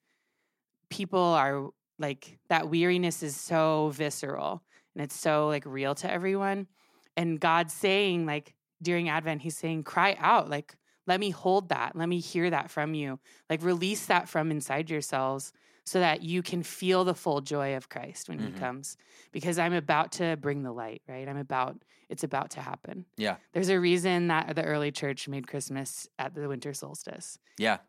people 0.90 1.20
are 1.20 1.70
like 1.98 2.40
that 2.50 2.70
weariness 2.70 3.24
is 3.24 3.36
so 3.36 3.92
visceral 3.94 4.62
and 4.96 5.04
it's 5.04 5.18
so 5.18 5.48
like 5.48 5.64
real 5.66 5.96
to 5.96 6.12
everyone 6.12 6.68
and 7.16 7.40
god's 7.40 7.74
saying 7.74 8.26
like 8.26 8.56
during 8.82 9.10
Advent, 9.10 9.42
he's 9.42 9.58
saying, 9.58 9.84
cry 9.84 10.16
out, 10.20 10.50
like, 10.50 10.76
let 11.08 11.20
me 11.20 11.30
hold 11.30 11.70
that. 11.70 11.96
Let 11.96 12.10
me 12.10 12.20
hear 12.20 12.50
that 12.50 12.70
from 12.70 12.94
you. 12.94 13.20
Like, 13.50 13.64
release 13.64 14.06
that 14.08 14.30
from 14.30 14.52
inside 14.52 14.90
yourselves 14.90 15.52
so 15.92 16.00
that 16.00 16.22
you 16.22 16.42
can 16.42 16.64
feel 16.64 17.04
the 17.04 17.14
full 17.14 17.42
joy 17.42 17.76
of 17.76 17.90
Christ 17.90 18.30
when 18.30 18.40
Mhm. 18.40 18.46
he 18.46 18.52
comes. 18.54 18.96
Because 19.34 19.60
I'm 19.60 19.74
about 19.74 20.14
to 20.14 20.38
bring 20.38 20.64
the 20.64 20.72
light, 20.72 21.02
right? 21.06 21.28
I'm 21.28 21.36
about, 21.36 21.84
it's 22.08 22.24
about 22.24 22.50
to 22.52 22.62
happen. 22.62 23.06
Yeah. 23.18 23.36
There's 23.52 23.68
a 23.68 23.78
reason 23.78 24.30
that 24.30 24.56
the 24.56 24.64
early 24.64 24.94
church 24.94 25.28
made 25.28 25.50
Christmas 25.50 26.08
at 26.18 26.34
the 26.34 26.48
winter 26.48 26.74
solstice. 26.74 27.40
Yeah. 27.58 27.80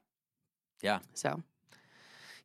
Yeah. 0.81 0.99
So, 1.15 1.45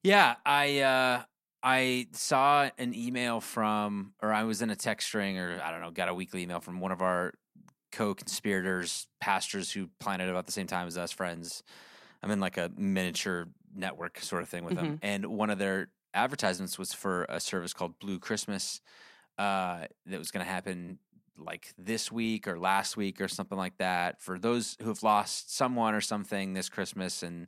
Yeah, 0.03 0.35
I 0.45 0.81
uh 0.81 1.23
I 1.63 2.07
saw 2.13 2.69
an 2.77 2.93
email 2.93 3.41
from 3.41 4.13
or 4.21 4.31
I 4.31 4.43
was 4.43 4.61
in 4.61 4.69
a 4.69 4.75
text 4.75 5.07
string 5.07 5.39
or 5.39 5.59
I 5.59 5.71
don't 5.71 5.81
know, 5.81 5.89
got 5.89 6.07
a 6.07 6.13
weekly 6.13 6.43
email 6.43 6.59
from 6.59 6.79
one 6.79 6.91
of 6.91 7.01
our 7.01 7.33
co-conspirators, 7.91 9.07
pastors 9.19 9.71
who 9.71 9.89
planted 9.99 10.29
about 10.29 10.45
the 10.45 10.51
same 10.51 10.67
time 10.67 10.85
as 10.85 10.99
us, 10.99 11.11
friends. 11.11 11.63
I'm 12.21 12.29
in 12.29 12.39
like 12.39 12.57
a 12.57 12.71
miniature 12.77 13.47
network 13.75 14.19
sort 14.19 14.43
of 14.43 14.49
thing 14.49 14.63
with 14.65 14.75
them. 14.75 14.99
And 15.01 15.25
one 15.27 15.49
of 15.49 15.59
their 15.59 15.89
advertisements 16.13 16.79
was 16.79 16.93
for 16.93 17.25
a 17.29 17.39
service 17.39 17.73
called 17.73 17.99
Blue 17.99 18.19
Christmas 18.19 18.81
uh 19.37 19.85
that 20.07 20.17
was 20.17 20.31
going 20.31 20.43
to 20.43 20.51
happen 20.51 20.97
like 21.37 21.71
this 21.77 22.11
week 22.11 22.47
or 22.47 22.57
last 22.57 22.97
week 22.97 23.21
or 23.21 23.27
something 23.27 23.57
like 23.57 23.77
that 23.77 24.19
for 24.19 24.39
those 24.39 24.75
who 24.81 24.87
have 24.87 25.03
lost 25.03 25.55
someone 25.55 25.93
or 25.93 26.01
something 26.01 26.53
this 26.53 26.69
Christmas 26.69 27.21
and 27.21 27.47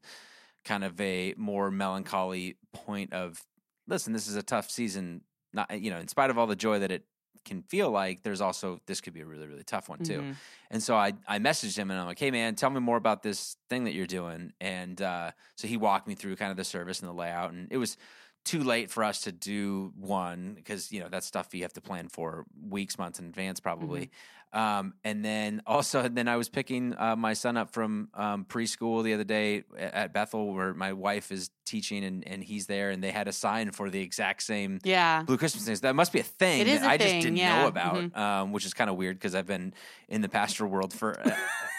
kind 0.66 0.84
of 0.84 1.00
a 1.02 1.34
more 1.38 1.72
melancholy 1.72 2.58
point 2.74 3.12
of 3.14 3.44
listen 3.88 4.14
this 4.14 4.28
is 4.28 4.36
a 4.36 4.44
tough 4.44 4.70
season 4.70 5.22
not 5.54 5.82
you 5.82 5.90
know 5.90 5.98
in 5.98 6.08
spite 6.08 6.30
of 6.30 6.38
all 6.38 6.46
the 6.46 6.56
joy 6.56 6.78
that 6.78 6.92
it 6.92 7.06
can 7.50 7.62
feel 7.64 7.90
like 7.92 8.24
there's 8.24 8.42
also 8.42 8.80
this 8.86 9.02
could 9.02 9.14
be 9.14 9.22
a 9.22 9.26
really 9.26 9.48
really 9.48 9.64
tough 9.64 9.90
one 9.90 10.00
too 10.00 10.22
mhm. 10.22 10.36
and 10.72 10.82
so 10.82 10.96
I, 10.96 11.14
I 11.28 11.40
messaged 11.40 11.78
him 11.78 11.90
and 11.92 12.00
I'm 12.00 12.06
like, 12.06 12.20
hey 12.20 12.32
man, 12.32 12.56
tell 12.56 12.70
me 12.70 12.80
more 12.80 12.98
about 12.98 13.24
this 13.24 13.58
thing 13.70 13.86
that 13.86 13.94
you're 13.94 14.08
doing. 14.08 14.54
And 14.60 15.02
uh, 15.02 15.32
so 15.56 15.68
he 15.68 15.78
walked 15.78 16.08
me 16.08 16.16
through 16.16 16.36
kind 16.36 16.52
of 16.52 16.58
the 16.58 16.64
service 16.64 17.00
and 17.00 17.10
the 17.10 17.14
layout. 17.14 17.52
And 17.52 17.68
it 17.72 17.78
was 17.78 17.98
too 18.46 18.64
late 18.64 18.90
for 18.90 19.04
us 19.04 19.22
to 19.22 19.32
do 19.32 19.92
one 19.96 20.54
because, 20.56 20.92
you 20.92 21.00
know, 21.00 21.10
that's 21.10 21.26
stuff 21.26 21.54
you 21.54 21.64
have 21.64 21.74
to 21.74 21.82
plan 21.82 22.08
for 22.08 22.46
weeks, 22.68 22.98
months 22.98 23.20
in 23.20 23.26
advance 23.26 23.60
probably. 23.60 24.12
Um, 24.52 24.94
and 25.04 25.24
then 25.24 25.62
also, 25.66 26.08
then 26.10 26.28
I 26.28 26.38
was 26.38 26.50
picking 26.50 26.96
uh, 26.98 27.16
my 27.16 27.34
son 27.34 27.58
up 27.58 27.72
from 27.72 28.10
um, 28.14 28.46
preschool 28.46 29.04
the 29.04 29.14
other 29.14 29.24
day 29.24 29.64
at 29.78 30.14
Bethel 30.14 30.54
where 30.54 30.74
my 30.74 30.94
wife 30.94 31.32
is 31.32 31.50
teaching 31.66 32.04
and, 32.04 32.28
and 32.28 32.44
he's 32.44 32.68
there. 32.68 32.90
And 32.90 33.04
they 33.04 33.12
had 33.12 33.28
a 33.28 33.34
sign 33.34 33.72
for 33.72 33.90
the 33.90 34.02
exact 34.02 34.44
same 34.44 34.80
yeah. 34.84 35.24
Blue 35.24 35.38
Christmas 35.38 35.66
things. 35.66 35.82
That 35.82 35.96
must 35.96 36.12
be 36.12 36.20
a 36.20 36.24
thing 36.24 36.62
It 36.62 36.68
is 36.68 36.82
a 36.82 36.88
I 36.88 36.98
just 36.98 37.14
didn't 37.14 37.38
yeah. 37.38 37.62
know 37.62 37.68
about, 37.68 38.18
um, 38.18 38.52
which 38.52 38.66
is 38.66 38.74
kind 38.74 38.90
of 38.90 38.96
weird 38.96 39.18
because 39.18 39.36
I've 39.36 39.48
been 39.48 39.74
in 40.08 40.22
the 40.22 40.30
pastoral 40.30 40.70
world 40.70 40.94
for 40.94 41.20
uh, 41.20 41.32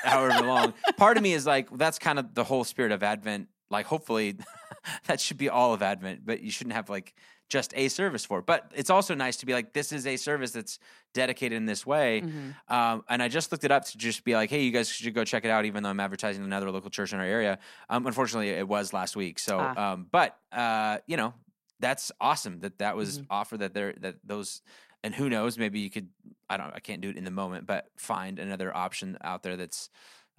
however 0.04 0.46
long. 0.46 0.74
Part 0.96 1.16
of 1.16 1.22
me 1.22 1.33
is 1.33 1.46
like, 1.46 1.76
that's 1.76 1.98
kind 1.98 2.18
of 2.18 2.35
the 2.35 2.44
whole 2.44 2.64
spirit 2.64 2.92
of 2.92 3.02
Advent. 3.02 3.48
Like, 3.70 3.87
hopefully, 3.87 4.37
that 5.06 5.20
should 5.20 5.38
be 5.38 5.48
all 5.48 5.74
of 5.74 5.83
Advent, 5.83 6.24
but 6.24 6.40
you 6.42 6.50
shouldn't 6.50 6.74
have 6.74 6.90
like 6.90 7.14
just 7.51 7.73
a 7.77 7.89
service 7.89 8.25
for. 8.25 8.41
But 8.41 8.73
it's 8.75 8.89
also 8.89 9.15
nice 9.15 9.37
to 9.39 9.47
be 9.47 9.53
like, 9.53 9.75
this 9.75 9.93
is 9.93 10.07
a 10.07 10.17
service 10.17 10.53
that's 10.53 10.79
dedicated 11.13 11.57
in 11.57 11.67
this 11.67 11.85
way. 11.85 12.23
Mhm. 12.23 12.55
Um, 12.73 13.05
and 13.09 13.23
I 13.23 13.29
just 13.29 13.53
looked 13.53 13.65
it 13.65 13.71
up 13.73 13.85
to 13.87 13.99
just 13.99 14.25
be 14.25 14.35
like, 14.35 14.49
hey, 14.49 14.63
you 14.63 14.71
guys 14.71 14.89
should 14.89 15.13
go 15.13 15.25
check 15.25 15.45
it 15.45 15.51
out, 15.51 15.65
even 15.67 15.83
though 15.83 15.91
I'm 15.91 16.01
advertising 16.01 16.45
another 16.45 16.71
local 16.71 16.89
church 16.89 17.13
in 17.13 17.19
our 17.19 17.27
area. 17.27 17.59
Um, 17.91 18.07
unfortunately, 18.07 18.51
it 18.51 18.67
was 18.67 18.93
last 18.95 19.17
week. 19.17 19.39
So, 19.39 19.59
Ah. 19.61 19.93
um, 19.93 20.07
but 20.11 20.39
uh, 20.53 20.99
you 21.07 21.17
know, 21.19 21.35
that's 21.81 22.13
awesome 22.21 22.61
that 22.61 22.79
that 22.79 22.97
was 22.97 23.19
Mhm. 23.21 23.27
offered 23.31 23.59
that 23.61 23.75
there 23.75 23.93
that 23.99 24.17
those, 24.25 24.63
and 25.03 25.15
who 25.15 25.29
knows, 25.29 25.59
maybe 25.59 25.81
you 25.81 25.91
could. 25.91 26.09
I 26.49 26.57
don't. 26.57 26.73
I 26.75 26.81
can't 26.81 27.01
do 27.01 27.11
it 27.11 27.17
in 27.17 27.25
the 27.25 27.31
moment, 27.31 27.67
but 27.67 27.89
find 27.97 28.39
another 28.39 28.75
option 28.75 29.19
out 29.23 29.43
there 29.43 29.57
that's. 29.57 29.91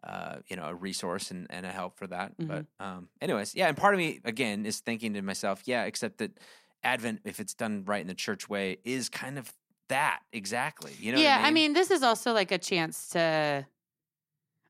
Uh, 0.03 0.37
you 0.47 0.55
know, 0.55 0.63
a 0.63 0.73
resource 0.73 1.29
and, 1.29 1.45
and 1.51 1.63
a 1.63 1.69
help 1.69 1.95
for 1.95 2.07
that. 2.07 2.31
But 2.39 2.65
um, 2.79 3.07
anyways, 3.21 3.53
yeah. 3.53 3.67
And 3.67 3.77
part 3.77 3.93
of 3.93 3.99
me 3.99 4.19
again 4.25 4.65
is 4.65 4.79
thinking 4.79 5.13
to 5.13 5.21
myself, 5.21 5.61
yeah, 5.65 5.83
except 5.83 6.17
that 6.17 6.39
Advent, 6.83 7.21
if 7.25 7.39
it's 7.39 7.53
done 7.53 7.83
right 7.85 8.01
in 8.01 8.07
the 8.07 8.13
church 8.13 8.49
way, 8.49 8.77
is 8.83 9.09
kind 9.09 9.37
of 9.37 9.51
that 9.89 10.21
exactly. 10.31 10.93
You 10.99 11.11
know, 11.11 11.17
what 11.17 11.23
yeah, 11.23 11.39
I 11.41 11.45
mean? 11.45 11.53
mean, 11.53 11.73
this 11.73 11.91
is 11.91 12.01
also 12.03 12.33
like 12.33 12.51
a 12.51 12.57
chance 12.57 13.09
to. 13.09 13.65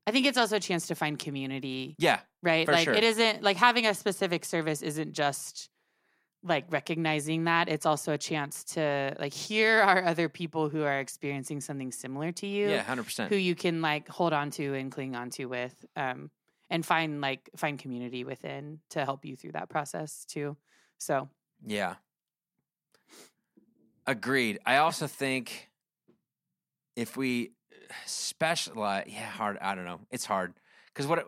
I 0.04 0.10
think 0.10 0.26
it's 0.26 0.36
also 0.36 0.56
a 0.56 0.60
chance 0.60 0.88
to 0.88 0.96
find 0.96 1.16
community, 1.16 1.94
yeah, 1.98 2.20
right? 2.42 2.66
Like 2.66 2.84
sure. 2.84 2.94
it 2.94 3.04
isn't 3.04 3.42
like 3.42 3.56
having 3.56 3.86
a 3.86 3.94
specific 3.94 4.44
service 4.44 4.82
isn't 4.82 5.12
just 5.12 5.70
like 6.42 6.64
recognizing 6.70 7.44
that. 7.44 7.68
It's 7.68 7.86
also 7.86 8.12
a 8.12 8.18
chance 8.18 8.64
to 8.74 9.14
like 9.18 9.32
here 9.32 9.80
are 9.80 10.04
other 10.04 10.28
people 10.28 10.68
who 10.68 10.82
are 10.82 10.98
experiencing 10.98 11.60
something 11.60 11.92
similar 11.92 12.32
to 12.32 12.46
you, 12.46 12.70
yeah, 12.70 12.82
hundred 12.82 13.04
percent. 13.04 13.30
who 13.30 13.36
you 13.36 13.54
can 13.54 13.80
like 13.80 14.08
hold 14.08 14.32
on 14.32 14.50
to 14.52 14.74
and 14.74 14.90
cling 14.90 15.14
on 15.14 15.30
to 15.30 15.46
with, 15.46 15.84
um, 15.94 16.30
and 16.68 16.84
find 16.84 17.20
like 17.20 17.48
find 17.56 17.78
community 17.78 18.24
within 18.24 18.80
to 18.90 19.04
help 19.04 19.24
you 19.24 19.36
through 19.36 19.52
that 19.52 19.68
process 19.68 20.24
too. 20.28 20.56
So 20.98 21.28
Yeah. 21.66 21.94
Agreed. 24.06 24.58
I 24.66 24.78
also 24.78 25.06
think 25.06 25.70
if 26.96 27.16
we 27.16 27.52
specialize, 28.06 29.04
yeah, 29.08 29.24
hard. 29.26 29.58
I 29.60 29.74
don't 29.74 29.84
know. 29.84 30.00
It's 30.10 30.24
hard 30.24 30.54
because 30.86 31.06
what 31.06 31.20
it, 31.20 31.26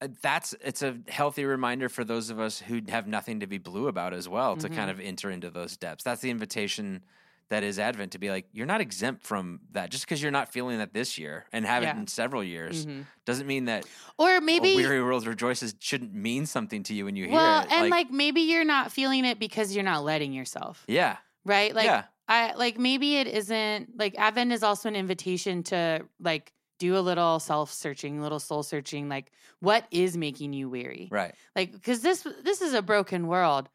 uh, 0.00 0.08
that's 0.22 0.54
it's 0.60 0.82
a 0.82 0.98
healthy 1.08 1.44
reminder 1.44 1.88
for 1.88 2.04
those 2.04 2.30
of 2.30 2.38
us 2.38 2.60
who 2.60 2.80
have 2.88 3.06
nothing 3.08 3.40
to 3.40 3.46
be 3.46 3.58
blue 3.58 3.88
about 3.88 4.14
as 4.14 4.28
well 4.28 4.56
to 4.56 4.68
kind 4.68 4.88
Mhm. 4.88 4.92
of 4.94 5.00
enter 5.00 5.30
into 5.30 5.50
those 5.50 5.76
depths. 5.76 6.04
That's 6.04 6.20
the 6.20 6.30
invitation 6.30 7.02
that 7.48 7.62
is 7.62 7.78
Advent 7.78 8.12
to 8.12 8.18
be 8.18 8.30
like 8.30 8.46
you're 8.52 8.66
not 8.66 8.80
exempt 8.80 9.24
from 9.24 9.60
that 9.72 9.90
just 9.90 10.04
because 10.04 10.22
you're 10.22 10.32
not 10.32 10.52
feeling 10.52 10.78
that 10.78 10.94
this 10.94 11.18
year 11.18 11.44
and 11.52 11.64
haven't 11.64 11.88
Yeah. 11.88 12.00
in 12.00 12.06
several 12.06 12.42
years 12.42 12.86
mhm. 12.86 13.04
doesn't 13.24 13.46
mean 13.46 13.66
that 13.66 13.84
or 14.18 14.40
maybe 14.40 14.74
weary 14.76 15.02
world 15.02 15.26
rejoices 15.26 15.74
shouldn't 15.78 16.14
mean 16.14 16.46
something 16.46 16.82
to 16.84 16.94
you 16.94 17.04
when 17.04 17.16
you 17.16 17.26
hear 17.26 17.34
well, 17.34 17.62
it. 17.62 17.72
and 17.72 17.90
like, 17.90 18.10
maybe 18.10 18.42
you're 18.42 18.64
not 18.64 18.92
feeling 18.92 19.24
it 19.24 19.38
because 19.38 19.74
you're 19.74 19.84
not 19.84 20.04
letting 20.04 20.32
yourself, 20.32 20.84
yeah, 20.86 21.16
right? 21.44 21.74
Like 21.74 21.86
yeah, 21.86 22.04
I 22.28 22.54
like 22.54 22.78
maybe 22.78 23.16
it 23.16 23.26
isn't 23.26 23.98
like 23.98 24.18
Advent 24.18 24.52
is 24.52 24.62
also 24.62 24.88
an 24.88 24.96
invitation 24.96 25.62
to 25.64 26.06
like 26.20 26.52
do 26.78 26.96
a 26.96 27.00
little 27.00 27.38
self 27.38 27.72
searching, 27.72 28.18
a 28.18 28.22
little 28.22 28.40
soul 28.40 28.62
searching. 28.64 29.08
Like, 29.08 29.30
what 29.60 29.86
is 29.92 30.16
making 30.16 30.52
you 30.52 30.68
weary? 30.68 31.08
right, 31.12 31.32
Like, 31.54 31.70
because 31.70 32.00
this 32.00 32.26
this 32.42 32.60
is 32.60 32.74
a 32.74 32.82
broken 32.82 33.28
world. 33.28 33.68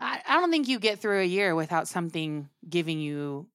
I, 0.00 0.20
I 0.26 0.40
don't 0.40 0.50
think 0.50 0.68
you 0.68 0.78
get 0.78 0.98
through 0.98 1.20
a 1.20 1.26
year 1.26 1.54
without 1.54 1.88
something 1.88 2.48
giving 2.68 2.98
you 3.00 3.46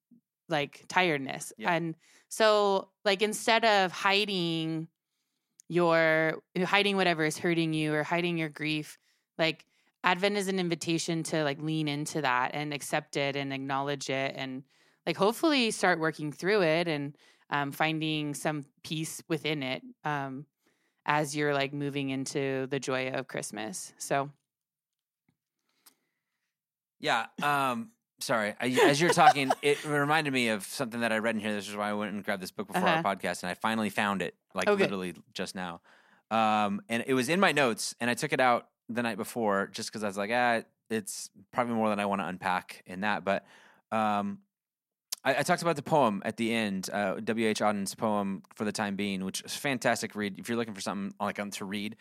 like 0.47 0.85
tiredness. 0.87 1.51
Yeah. 1.57 1.73
And 1.73 1.95
so, 2.29 2.89
like, 3.03 3.21
instead 3.21 3.65
of 3.65 3.91
hiding 3.91 4.87
your 5.67 6.43
hiding 6.63 6.95
whatever 6.95 7.25
is 7.25 7.37
hurting 7.37 7.73
you 7.73 7.93
or 7.93 8.03
hiding 8.03 8.37
your 8.37 8.49
grief, 8.49 8.97
like 9.37 9.65
Advent 10.03 10.37
is 10.37 10.47
an 10.47 10.59
invitation 10.59 11.23
to 11.23 11.43
like 11.43 11.59
lean 11.59 11.87
into 11.87 12.21
that 12.21 12.51
and 12.53 12.73
accept 12.73 13.17
it 13.17 13.35
and 13.35 13.51
acknowledge 13.51 14.09
it 14.09 14.35
and 14.37 14.63
like 15.07 15.17
hopefully 15.17 15.71
start 15.71 15.99
working 15.99 16.31
through 16.31 16.61
it 16.61 16.87
and 16.87 17.17
um, 17.49 17.71
finding 17.71 18.35
some 18.35 18.65
peace 18.83 19.21
within 19.27 19.63
it 19.63 19.81
um, 20.03 20.45
as 21.05 21.35
you're 21.35 21.53
like 21.53 21.73
moving 21.73 22.09
into 22.09 22.67
the 22.67 22.79
joy 22.79 23.09
of 23.09 23.27
Christmas. 23.27 23.93
So 23.97 24.29
Yeah. 26.99 27.25
Um, 27.43 27.91
sorry. 28.19 28.53
I, 28.59 28.67
as 28.85 28.99
you're 29.01 29.13
talking, 29.13 29.51
it 29.61 29.83
reminded 29.85 30.33
me 30.33 30.49
of 30.49 30.63
something 30.65 31.01
that 31.01 31.11
I 31.11 31.17
read 31.19 31.35
in 31.35 31.41
here. 31.41 31.53
This 31.53 31.67
is 31.69 31.75
why 31.75 31.89
I 31.89 31.93
went 31.93 32.13
and 32.13 32.23
grabbed 32.23 32.41
this 32.41 32.51
book 32.51 32.67
before 32.67 32.83
Uh-huh. 32.87 33.01
our 33.05 33.15
podcast, 33.15 33.43
and 33.43 33.49
I 33.49 33.53
finally 33.53 33.89
found 33.89 34.21
it, 34.21 34.35
like 34.53 34.67
Okay. 34.67 34.83
literally 34.83 35.13
just 35.33 35.55
now. 35.55 35.81
Um, 36.31 36.81
and 36.89 37.03
it 37.07 37.13
was 37.13 37.29
in 37.29 37.39
my 37.39 37.51
notes, 37.51 37.95
and 37.99 38.09
I 38.09 38.13
took 38.15 38.33
it 38.33 38.39
out 38.39 38.67
the 38.89 39.03
night 39.03 39.17
before 39.17 39.67
just 39.67 39.89
because 39.89 40.03
I 40.03 40.07
was 40.07 40.17
like, 40.17 40.31
ah, 40.33 40.61
it's 40.89 41.29
probably 41.51 41.73
more 41.75 41.89
than 41.89 41.99
I 41.99 42.05
want 42.05 42.21
to 42.21 42.27
unpack 42.27 42.83
in 42.85 43.01
that. 43.01 43.23
But 43.25 43.45
um, 43.91 44.39
I, 45.23 45.37
I 45.37 45.43
talked 45.43 45.61
about 45.63 45.75
the 45.75 45.81
poem 45.83 46.21
at 46.25 46.37
the 46.37 46.53
end, 46.53 46.89
uh, 46.91 47.15
W. 47.23 47.47
H. 47.47 47.61
Auden's 47.61 47.95
poem 47.95 48.43
for 48.55 48.63
the 48.65 48.71
time 48.71 48.95
being, 48.95 49.23
which 49.25 49.41
is 49.41 49.55
fantastic 49.55 50.15
read. 50.15 50.37
If 50.39 50.47
you're 50.49 50.57
looking 50.57 50.73
for 50.75 50.81
something 50.81 51.15
like 51.19 51.39
um, 51.39 51.51
to 51.51 51.65
read 51.65 51.95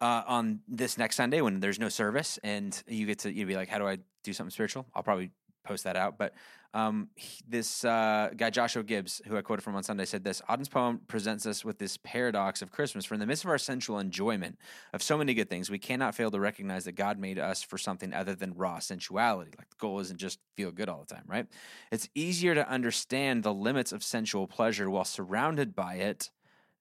uh, 0.00 0.22
on 0.26 0.60
this 0.68 0.98
next 0.98 1.16
Sunday 1.16 1.40
when 1.40 1.60
there's 1.60 1.78
no 1.78 1.88
service 1.88 2.38
and 2.42 2.82
you 2.86 3.06
get 3.06 3.20
to 3.20 3.32
you 3.32 3.46
be 3.46 3.56
like, 3.56 3.68
how 3.68 3.78
do 3.78 3.86
I 3.86 3.98
do 4.22 4.32
something 4.32 4.50
spiritual? 4.50 4.86
I'll 4.94 5.02
probably 5.02 5.30
post 5.64 5.84
that 5.84 5.96
out. 5.96 6.18
But 6.18 6.34
um, 6.74 7.08
he- 7.14 7.42
this 7.48 7.84
uh, 7.84 8.30
guy 8.36 8.50
Joshua 8.50 8.82
Gibbs, 8.82 9.22
who 9.26 9.36
I 9.36 9.42
quoted 9.42 9.62
from 9.62 9.76
on 9.76 9.82
Sunday, 9.82 10.04
said 10.04 10.24
this: 10.24 10.42
Auden's 10.48 10.68
poem 10.68 11.00
presents 11.06 11.46
us 11.46 11.64
with 11.64 11.78
this 11.78 11.96
paradox 11.98 12.62
of 12.62 12.70
Christmas. 12.72 13.04
For 13.04 13.14
in 13.14 13.20
the 13.20 13.26
midst 13.26 13.44
of 13.44 13.50
our 13.50 13.58
sensual 13.58 13.98
enjoyment 13.98 14.58
of 14.92 15.02
so 15.02 15.16
many 15.16 15.34
good 15.34 15.48
things, 15.48 15.70
we 15.70 15.78
cannot 15.78 16.14
fail 16.14 16.30
to 16.30 16.40
recognize 16.40 16.84
that 16.84 16.92
God 16.92 17.18
made 17.18 17.38
us 17.38 17.62
for 17.62 17.78
something 17.78 18.12
other 18.12 18.34
than 18.34 18.54
raw 18.54 18.80
sensuality. 18.80 19.52
Like 19.56 19.70
the 19.70 19.76
goal 19.78 20.00
isn't 20.00 20.18
just 20.18 20.40
feel 20.56 20.72
good 20.72 20.88
all 20.88 21.04
the 21.06 21.14
time, 21.14 21.24
right? 21.26 21.46
It's 21.92 22.08
easier 22.14 22.54
to 22.54 22.68
understand 22.68 23.42
the 23.44 23.54
limits 23.54 23.92
of 23.92 24.02
sensual 24.02 24.46
pleasure 24.48 24.90
while 24.90 25.04
surrounded 25.04 25.74
by 25.74 25.94
it 25.94 26.30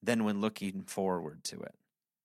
than 0.02 0.24
when 0.24 0.42
looking 0.42 0.84
forward 0.84 1.44
to 1.46 1.62
it. 1.62 1.76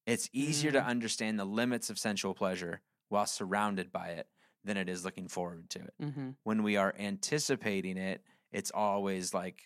It's 0.08 0.30
easier 0.32 0.72
to 0.72 0.82
Mm. 0.82 0.86
understand 0.86 1.38
the 1.38 1.44
limits 1.44 1.90
of 1.90 1.98
sensual 1.98 2.34
pleasure 2.34 2.82
while 3.10 3.26
surrounded 3.26 3.92
by 3.92 4.08
it 4.10 4.28
than 4.64 4.76
it 4.76 4.88
is 4.88 5.04
looking 5.04 5.28
forward 5.28 5.70
to 5.70 5.80
it. 5.80 5.94
hmm 6.00 6.30
When 6.44 6.62
we 6.62 6.76
are 6.76 6.94
anticipating 6.98 7.96
it, 7.98 8.24
it's 8.52 8.70
always 8.72 9.34
like 9.34 9.62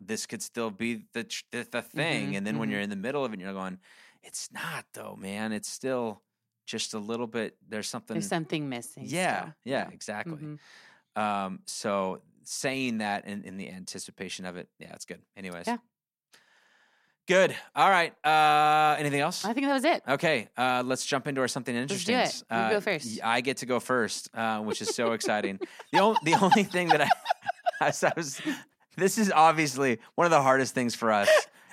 this 0.00 0.26
could 0.26 0.42
still 0.42 0.70
be 0.70 1.06
the 1.14 1.24
the, 1.52 1.68
the 1.70 1.82
thing. 1.82 2.30
Mhm, 2.30 2.36
and 2.36 2.46
then 2.46 2.58
when 2.58 2.68
mhm. 2.68 2.72
you're 2.72 2.80
in 2.82 2.90
the 2.90 2.96
middle 2.96 3.24
of 3.24 3.32
it, 3.32 3.40
you're 3.40 3.52
going, 3.54 3.80
it's 4.22 4.52
not 4.52 4.86
though, 4.92 5.16
man. 5.16 5.52
It's 5.52 5.68
still 5.68 6.22
just 6.66 6.94
a 6.94 6.98
little 6.98 7.26
bit. 7.26 7.56
There's 7.66 7.88
something. 7.88 8.14
There's 8.14 8.28
something 8.28 8.68
missing. 8.68 9.06
yeah, 9.06 9.52
yeah, 9.64 9.88
exactly. 9.90 10.38
Mhm. 10.38 10.58
Um, 11.16 11.62
so 11.66 12.22
saying 12.44 12.98
that 12.98 13.26
in, 13.26 13.44
in 13.44 13.56
the 13.56 13.70
anticipation 13.70 14.44
of 14.44 14.56
it, 14.56 14.68
yeah, 14.78 14.92
it's 14.94 15.06
good. 15.06 15.22
Anyways. 15.36 15.66
Yeah. 15.66 15.78
Good. 17.26 17.56
All 17.74 17.90
right. 17.90 18.12
Uh, 18.24 18.96
anything 18.98 19.20
else? 19.20 19.44
I 19.44 19.52
think 19.52 19.66
that 19.66 19.72
was 19.74 19.84
it. 19.84 20.02
Okay, 20.08 20.48
uh, 20.56 20.82
let's 20.86 21.04
jump 21.04 21.26
into 21.26 21.40
our 21.40 21.48
something 21.48 21.74
Let's 21.74 21.90
interesting. 22.06 22.14
do 22.14 22.20
it. 22.20 22.42
You 22.50 22.56
Uh, 22.56 22.70
go 22.70 22.80
first. 22.80 23.18
I 23.24 23.40
get 23.40 23.56
to 23.58 23.66
go 23.66 23.80
first, 23.80 24.30
uh, 24.34 24.60
which 24.60 24.80
is 24.80 24.94
so 24.94 25.12
exciting. 25.12 25.58
the 25.92 25.98
only 25.98 26.18
the 26.24 26.34
only 26.34 26.62
thing 26.62 26.88
that 26.88 27.00
I, 27.00 27.08
as 27.88 28.04
I 28.04 28.12
was, 28.16 28.40
this 28.96 29.18
is 29.18 29.32
obviously 29.32 29.98
one 30.14 30.24
of 30.26 30.30
the 30.30 30.40
hardest 30.42 30.72
things 30.74 30.94
for 30.94 31.10
us 31.10 31.28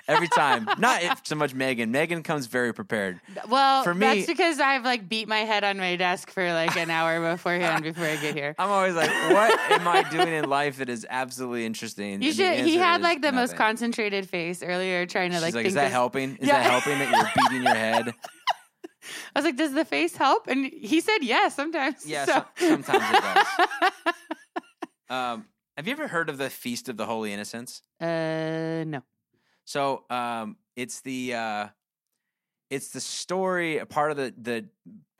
every 0.08 0.28
time. 0.28 0.68
Not 0.78 1.26
so 1.26 1.34
much 1.34 1.54
Megan. 1.54 1.90
Megan 1.90 2.22
comes 2.22 2.46
very 2.46 2.72
prepared. 2.72 3.20
Well, 3.48 3.82
For 3.84 3.94
me- 3.94 4.00
that's 4.06 4.26
because 4.26 4.60
I've 4.60 4.84
like 4.84 5.08
beat 5.08 5.28
my 5.28 5.40
head 5.40 5.64
on 5.64 5.78
my 5.78 5.96
desk 5.96 6.30
for 6.30 6.52
like 6.52 6.76
an 6.76 6.90
hour 6.90 7.20
beforehand 7.32 7.84
before 7.84 8.04
I 8.06 8.16
get 8.16 8.34
here. 8.34 8.54
I'm 8.58 8.70
always 8.70 8.94
like, 8.94 9.10
what 9.32 9.58
am 9.72 9.86
I 9.88 10.02
doing 10.10 10.28
in 10.28 10.48
life 10.48 10.78
that 10.78 10.88
is 10.88 11.06
absolutely 11.08 11.64
interesting? 11.66 12.20
You 12.22 12.28
And 12.28 12.36
should. 12.36 12.58
He 12.66 12.76
had 12.76 13.02
like 13.02 13.22
the 13.22 13.32
most 13.32 13.56
concentrated 13.56 14.28
face 14.28 14.62
earlier, 14.62 15.06
trying 15.06 15.30
to 15.30 15.36
She's 15.36 15.42
like 15.42 15.54
like, 15.54 15.62
think. 15.62 15.66
is 15.68 15.74
that 15.74 15.86
of- 15.86 15.92
helping? 15.92 16.36
Is 16.36 16.48
Yeah. 16.48 16.62
that 16.62 16.70
helping 16.70 16.98
that 16.98 17.10
you're 17.10 17.48
beating 17.48 17.62
your 17.64 17.74
head? 17.74 18.14
I 19.36 19.38
was 19.38 19.44
like, 19.44 19.56
"Does 19.56 19.74
the 19.74 19.84
face 19.84 20.16
help?" 20.16 20.46
And 20.46 20.64
he 20.64 21.00
said, 21.02 21.18
"Yes, 21.20 21.54
sometimes." 21.54 22.06
Yeah, 22.06 22.24
So- 22.24 22.44
so- 22.56 22.68
sometimes 22.82 23.04
it 23.18 23.22
does. 23.22 24.14
Um, 25.10 25.44
have 25.76 25.86
you 25.86 25.92
ever 25.92 26.08
heard 26.08 26.30
of 26.30 26.38
the 26.38 26.48
Feast 26.48 26.88
of 26.88 26.96
the 26.96 27.04
Holy 27.06 27.32
Innocents? 27.32 27.82
uh, 28.00 28.06
no. 28.86 29.02
So 29.64 30.04
um, 30.10 30.56
it's 30.76 31.00
the 31.00 31.34
uh, 31.34 31.68
it's 32.70 32.88
the 32.88 33.00
story, 33.00 33.78
a 33.78 33.86
part 33.86 34.10
of 34.10 34.16
the 34.16 34.34
the 34.40 34.66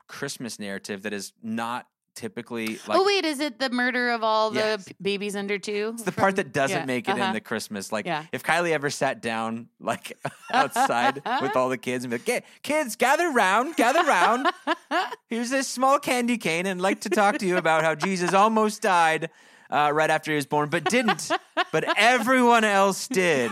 Christmas 0.07 0.59
narrative 0.59 1.03
that 1.03 1.13
is 1.13 1.33
not 1.41 1.87
typically 2.15 2.67
like. 2.87 2.97
oh 2.97 3.03
wait, 3.05 3.25
is 3.25 3.39
it 3.41 3.59
the 3.59 3.69
murder 3.69 4.11
of 4.11 4.23
all 4.23 4.49
the 4.51 4.59
Yes. 4.59 4.87
p- 4.87 4.95
babies 5.01 5.35
under 5.35 5.57
two? 5.59 5.91
it's 5.95 6.03
the 6.03 6.11
part 6.13 6.37
that 6.37 6.53
doesn't 6.53 6.77
yeah, 6.81 6.85
make 6.85 7.09
it 7.09 7.11
uh-huh. 7.11 7.25
in 7.25 7.33
the 7.33 7.41
Christmas. 7.41 7.91
Like, 7.91 8.05
Yeah. 8.05 8.23
if 8.31 8.41
Kylie 8.41 8.71
ever 8.71 8.89
sat 8.89 9.21
down 9.21 9.67
like 9.81 10.17
outside 10.53 11.21
with 11.41 11.55
all 11.57 11.67
the 11.67 11.77
kids 11.77 12.05
and 12.05 12.11
be 12.11 12.17
like, 12.17 12.25
"Ki- 12.25 12.47
"Kids, 12.63 12.95
gather 12.95 13.29
round, 13.31 13.75
gather 13.75 14.03
round. 14.05 14.47
Here's 15.27 15.49
this 15.49 15.67
small 15.67 15.99
candy 15.99 16.37
cane, 16.37 16.65
and 16.67 16.79
I'd 16.79 16.83
like 16.83 17.01
to 17.01 17.09
talk 17.09 17.37
to 17.39 17.45
you 17.45 17.57
about 17.57 17.83
how 17.83 17.95
Jesus 17.95 18.33
almost 18.33 18.81
died 18.81 19.29
uh, 19.69 19.91
right 19.93 20.09
after 20.09 20.31
he 20.31 20.35
was 20.35 20.45
born, 20.45 20.69
but 20.69 20.85
didn't. 20.85 21.29
But 21.71 21.97
everyone 21.97 22.63
else 22.63 23.07
did." 23.09 23.51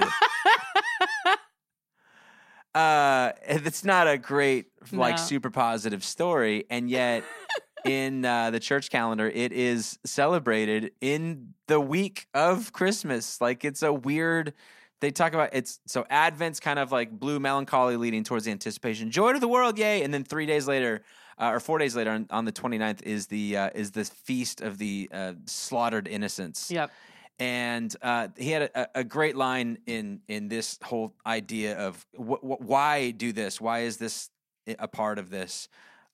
Uh 2.76 3.32
it's 3.48 3.84
not 3.84 4.08
a 4.08 4.18
great 4.18 4.66
like 4.92 5.16
No. 5.18 5.22
super 5.22 5.50
positive 5.52 6.04
story 6.04 6.66
and 6.70 6.90
yet 6.90 7.24
in 7.86 8.24
uh, 8.26 8.50
the 8.50 8.60
church 8.60 8.90
calendar 8.90 9.30
it 9.30 9.52
is 9.52 10.00
celebrated 10.06 10.92
in 11.02 11.54
the 11.68 11.80
week 11.80 12.28
of 12.34 12.72
christmas 12.74 13.40
like 13.42 13.64
it's 13.66 13.84
a 13.84 13.94
weird 13.94 14.54
they 15.02 15.12
talk 15.12 15.34
about 15.34 15.50
it's 15.54 15.80
so 15.86 16.06
advent's 16.10 16.60
kind 16.60 16.80
of 16.80 16.92
like 16.92 17.12
blue 17.12 17.40
melancholy 17.40 17.98
leading 17.98 18.24
towards 18.24 18.46
the 18.46 18.52
anticipation 18.52 19.12
joy 19.12 19.34
to 19.34 19.40
the 19.40 19.48
world 19.48 19.78
yay 19.78 20.02
and 20.02 20.14
then 20.14 20.24
three 20.24 20.46
days 20.46 20.68
later 20.68 21.04
uh, 21.40 21.50
or 21.52 21.60
four 21.60 21.80
days 21.80 21.96
later 21.96 22.12
on, 22.12 22.28
on 22.30 22.46
the 22.46 22.52
29th 22.52 23.02
is 23.04 23.28
the 23.28 23.58
uh, 23.58 23.70
is 23.76 23.92
the 23.92 24.06
feast 24.06 24.62
of 24.62 24.78
the 24.78 25.10
uh, 25.14 25.34
slaughtered 25.46 26.08
innocents 26.08 26.72
Yep. 26.72 26.92
And 27.40 27.96
uh, 28.02 28.28
he 28.38 28.52
had 28.52 28.64
a, 28.64 29.00
a 29.00 29.04
great 29.04 29.36
line 29.36 29.80
in 29.86 30.22
in 30.28 30.48
this 30.48 30.78
whole 30.84 31.14
idea 31.26 31.78
of 31.78 32.06
wh- 32.18 32.42
wh- 32.42 32.62
why 32.62 33.12
do 33.12 33.32
this? 33.32 33.60
Why 33.60 33.80
is 33.82 33.98
this 33.98 34.30
a 34.80 34.88
part 34.88 35.20
of 35.20 35.30
this? 35.30 35.68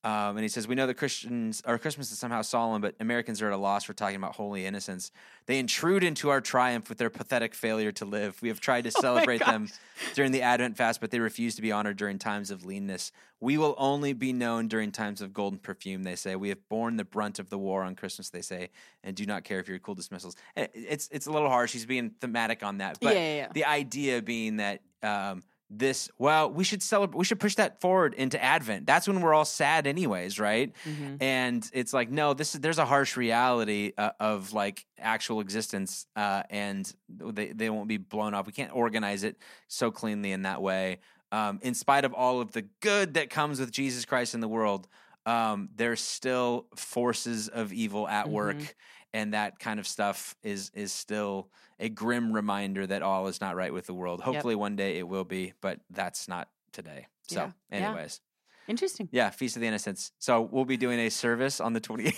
Um, 0.04 0.38
and 0.38 0.42
he 0.42 0.48
says, 0.48 0.66
"We 0.66 0.76
know 0.76 0.88
that 0.88 0.94
Christians 0.94 1.62
or 1.68 1.78
Christmas 1.78 2.10
is 2.12 2.18
somehow 2.20 2.42
solemn, 2.42 2.82
but 2.82 2.96
Americans 3.02 3.42
are 3.42 3.48
at 3.48 3.54
a 3.54 3.58
loss 3.58 3.84
for 3.84 3.94
talking 3.94 4.16
about 4.16 4.36
holy 4.36 4.66
innocents. 4.66 5.12
They 5.46 5.60
intrude 5.60 6.04
into 6.06 6.30
our 6.30 6.40
triumph 6.40 6.88
with 6.88 6.98
their 7.00 7.10
pathetic 7.10 7.54
failure 7.54 7.92
to 7.94 8.06
live. 8.06 8.42
We 8.42 8.48
have 8.48 8.62
tried 8.62 8.86
to 8.86 8.92
celebrate 9.06 9.40
them 9.40 9.68
during 10.16 10.32
the 10.32 10.42
Advent 10.42 10.78
fast, 10.78 11.02
but 11.02 11.12
they 11.12 11.20
refuse 11.20 11.56
to 11.56 11.62
be 11.62 11.74
honored 11.74 11.98
during 11.98 12.18
times 12.18 12.50
of 12.50 12.64
leanness. 12.64 13.12
We 13.42 13.58
will 13.58 13.76
only 13.78 14.14
be 14.14 14.32
known 14.32 14.68
during 14.70 14.92
times 14.94 15.22
of 15.22 15.34
golden 15.34 15.60
perfume, 15.60 16.04
they 16.04 16.16
say. 16.16 16.36
We 16.38 16.48
have 16.50 16.68
borne 16.70 16.96
the 16.96 17.06
brunt 17.06 17.38
of 17.40 17.50
the 17.50 17.58
war 17.58 17.84
on 17.84 17.96
Christmas, 17.96 18.30
they 18.30 18.42
say, 18.42 18.70
and 19.04 19.18
do 19.18 19.26
not 19.26 19.44
care 19.44 19.60
if 19.60 19.68
your 19.68 19.80
cool 19.80 19.96
dismissals. 19.96 20.36
And 20.56 20.70
It's 20.74 21.10
it's 21.12 21.28
a 21.28 21.32
little 21.32 21.50
harsh. 21.50 21.74
He's 21.74 21.86
being 21.86 22.12
thematic 22.22 22.64
on 22.64 22.78
that, 22.78 23.00
but 23.02 23.16
Yeah, 23.16 23.20
yeah, 23.22 23.36
yeah. 23.36 23.48
the 23.54 23.66
idea 23.66 24.22
being 24.22 24.58
that 24.58 24.82
um, 25.04 25.44
this 25.70 26.10
well, 26.18 26.50
we 26.52 26.64
should 26.64 26.82
celebrate. 26.82 27.18
We 27.20 27.26
should 27.26 27.40
push 27.40 27.56
that 27.56 27.80
forward 27.80 28.14
into 28.16 28.42
Advent. 28.44 28.86
That's 28.88 29.08
when 29.08 29.22
we're 29.22 29.34
all 29.36 29.46
sad, 29.46 29.86
anyways, 29.86 30.40
right? 30.40 30.74
Mhm. 30.86 31.18
and 31.22 31.70
it's 31.74 31.94
like 31.94 32.10
no 32.10 32.34
this 32.34 32.56
is 32.56 32.62
there's 32.62 32.80
a 32.80 32.86
harsh 32.86 33.16
reality 33.18 33.94
uh, 33.98 34.12
of 34.20 34.52
like 34.54 34.86
actual 34.98 35.42
existence 35.42 36.08
uh, 36.16 36.44
and 36.50 36.92
they, 37.10 37.48
they 37.54 37.70
won't 37.70 37.88
be 37.88 37.98
blown 37.98 38.34
up 38.34 38.46
we 38.48 38.52
can't 38.54 38.76
organize 38.76 39.24
it 39.24 39.38
so 39.68 39.92
cleanly 39.92 40.32
in 40.32 40.42
that 40.44 40.62
way 40.62 41.00
um, 41.32 41.60
in 41.62 41.74
spite 41.74 42.04
of 42.06 42.14
all 42.14 42.42
of 42.42 42.52
the 42.52 42.64
good 42.82 43.14
that 43.14 43.30
comes 43.30 43.60
with 43.60 43.72
jesus 43.72 44.06
christ 44.06 44.34
in 44.34 44.40
the 44.42 44.48
world 44.48 44.88
um, 45.26 45.70
there's 45.76 46.02
still 46.02 46.66
forces 46.76 47.48
of 47.50 47.72
evil 47.72 48.08
at 48.08 48.30
work 48.30 48.58
Mhm. 48.58 48.70
And 49.14 49.34
that 49.34 49.60
kind 49.60 49.80
of 49.80 49.88
stuff 49.88 50.36
is 50.44 50.72
is 50.74 50.92
still 50.92 51.50
a 51.80 51.90
grim 51.90 52.32
reminder 52.34 52.86
that 52.86 53.02
all 53.02 53.28
is 53.28 53.42
not 53.42 53.56
right 53.56 53.74
with 53.74 53.86
the 53.86 53.94
world 53.94 54.22
hopefully 54.22 54.56
one 54.56 54.76
day 54.76 54.98
it 54.98 55.08
will 55.08 55.24
be 55.24 55.54
but 55.62 55.80
that's 55.90 56.28
not 56.28 56.48
today 56.72 57.08
so 57.28 57.36
Yeah. 57.72 57.80
Yeah. 57.80 57.86
anyways 57.88 58.22
Interesting. 58.68 59.10
yeah, 59.12 59.32
Feast 59.32 59.56
of 59.56 59.62
the 59.62 59.68
Innocents. 59.68 60.12
So 60.20 60.42
we'll 60.42 60.64
be 60.64 60.78
doing 60.78 61.00
a 61.00 61.10
service 61.10 61.60
on 61.60 61.74
the 61.74 61.82
28th. 61.82 62.14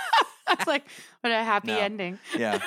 That's 0.46 0.66
like 0.66 0.84
what 1.20 1.30
a 1.30 1.44
happy 1.44 1.68
No. 1.68 1.78
ending. 1.78 2.18
yeah, 2.38 2.58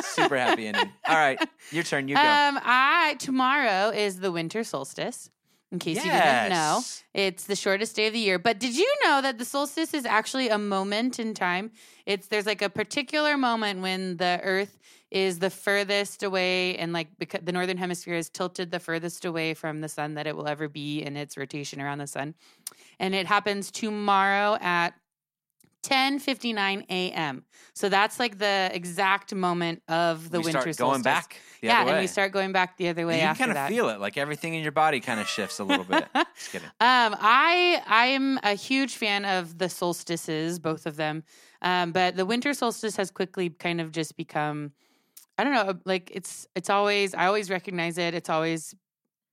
super 0.00 0.38
happy 0.38 0.66
ending. 0.68 0.90
All 1.06 1.14
right, 1.14 1.38
your 1.70 1.82
turn. 1.84 2.08
You 2.08 2.14
go. 2.14 2.20
Um, 2.22 2.58
I 2.64 3.16
tomorrow 3.18 3.90
is 3.90 4.20
the 4.20 4.32
winter 4.32 4.64
solstice. 4.64 5.28
In 5.70 5.78
case 5.78 5.96
you 5.96 6.10
didn't 6.10 6.48
know, 6.48 6.82
it's 7.12 7.44
the 7.44 7.56
shortest 7.56 7.94
day 7.94 8.06
of 8.06 8.14
the 8.14 8.18
year. 8.18 8.38
But 8.38 8.58
did 8.58 8.74
you 8.74 8.90
know 9.04 9.20
that 9.20 9.36
the 9.36 9.44
solstice 9.44 9.92
is 9.92 10.06
actually 10.06 10.48
a 10.48 10.56
moment 10.56 11.18
in 11.18 11.34
time? 11.34 11.72
It's 12.06 12.28
there's 12.28 12.46
like 12.46 12.62
a 12.62 12.70
particular 12.70 13.36
moment 13.36 13.82
when 13.82 14.16
the 14.16 14.40
Earth 14.42 14.78
is 15.10 15.38
the 15.40 15.50
furthest 15.50 16.22
away, 16.22 16.76
and 16.78 16.94
like 16.94 17.08
because 17.18 17.42
the 17.42 17.52
northern 17.52 17.76
hemisphere 17.76 18.14
is 18.14 18.30
tilted 18.30 18.70
the 18.70 18.80
furthest 18.80 19.26
away 19.26 19.52
from 19.52 19.82
the 19.82 19.88
sun 19.88 20.14
that 20.14 20.26
it 20.26 20.36
will 20.36 20.48
ever 20.48 20.68
be 20.68 21.02
in 21.02 21.16
its 21.16 21.36
rotation 21.36 21.82
around 21.82 21.98
the 21.98 22.06
sun, 22.06 22.34
and 22.98 23.14
it 23.14 23.26
happens 23.26 23.70
tomorrow 23.70 24.56
at 24.62 24.94
10:59 25.84 26.84
a.m. 26.90 27.44
So 27.74 27.88
that's 27.88 28.18
like 28.18 28.38
the 28.38 28.70
exact 28.72 29.34
moment 29.34 29.82
of 29.88 30.30
the 30.30 30.40
we 30.40 30.46
winter 30.46 30.72
start 30.72 30.76
solstice. 30.76 31.02
back 31.02 31.36
the 31.60 31.68
yeah, 31.68 31.80
other 31.80 31.86
way. 31.86 31.92
and 31.92 32.00
we 32.00 32.06
start 32.06 32.32
going 32.32 32.52
back 32.52 32.76
the 32.76 32.88
other 32.88 33.06
way 33.06 33.20
you 33.20 33.34
kind 33.34 33.50
of 33.50 33.54
that. 33.54 33.68
feel 33.68 33.88
it, 33.88 34.00
like 34.00 34.16
everything 34.16 34.54
in 34.54 34.62
your 34.62 34.72
body 34.72 35.00
kind 35.00 35.20
of 35.20 35.28
shifts 35.36 35.58
a 35.58 35.64
little 35.64 35.84
bit. 35.84 36.06
Just 36.14 36.52
kidding. 36.52 36.66
Um, 36.80 37.16
I 37.20 37.82
I 37.86 38.06
am 38.06 38.38
a 38.42 38.54
huge 38.54 38.96
fan 38.96 39.24
of 39.24 39.58
the 39.58 39.68
solstices, 39.68 40.58
both 40.58 40.86
of 40.86 40.96
them. 40.96 41.22
Um, 41.62 41.92
but 41.92 42.16
the 42.16 42.26
winter 42.26 42.54
solstice 42.54 42.96
has 42.96 43.10
quickly 43.10 43.50
kind 43.50 43.80
of 43.80 43.90
just 43.90 44.16
become, 44.16 44.72
I 45.36 45.44
don't 45.44 45.54
know, 45.54 45.74
like 45.84 46.10
it's 46.12 46.46
it's 46.54 46.70
always 46.70 47.14
I 47.14 47.26
always 47.26 47.50
recognize 47.50 47.98
it. 47.98 48.14
It's 48.14 48.30
always 48.30 48.74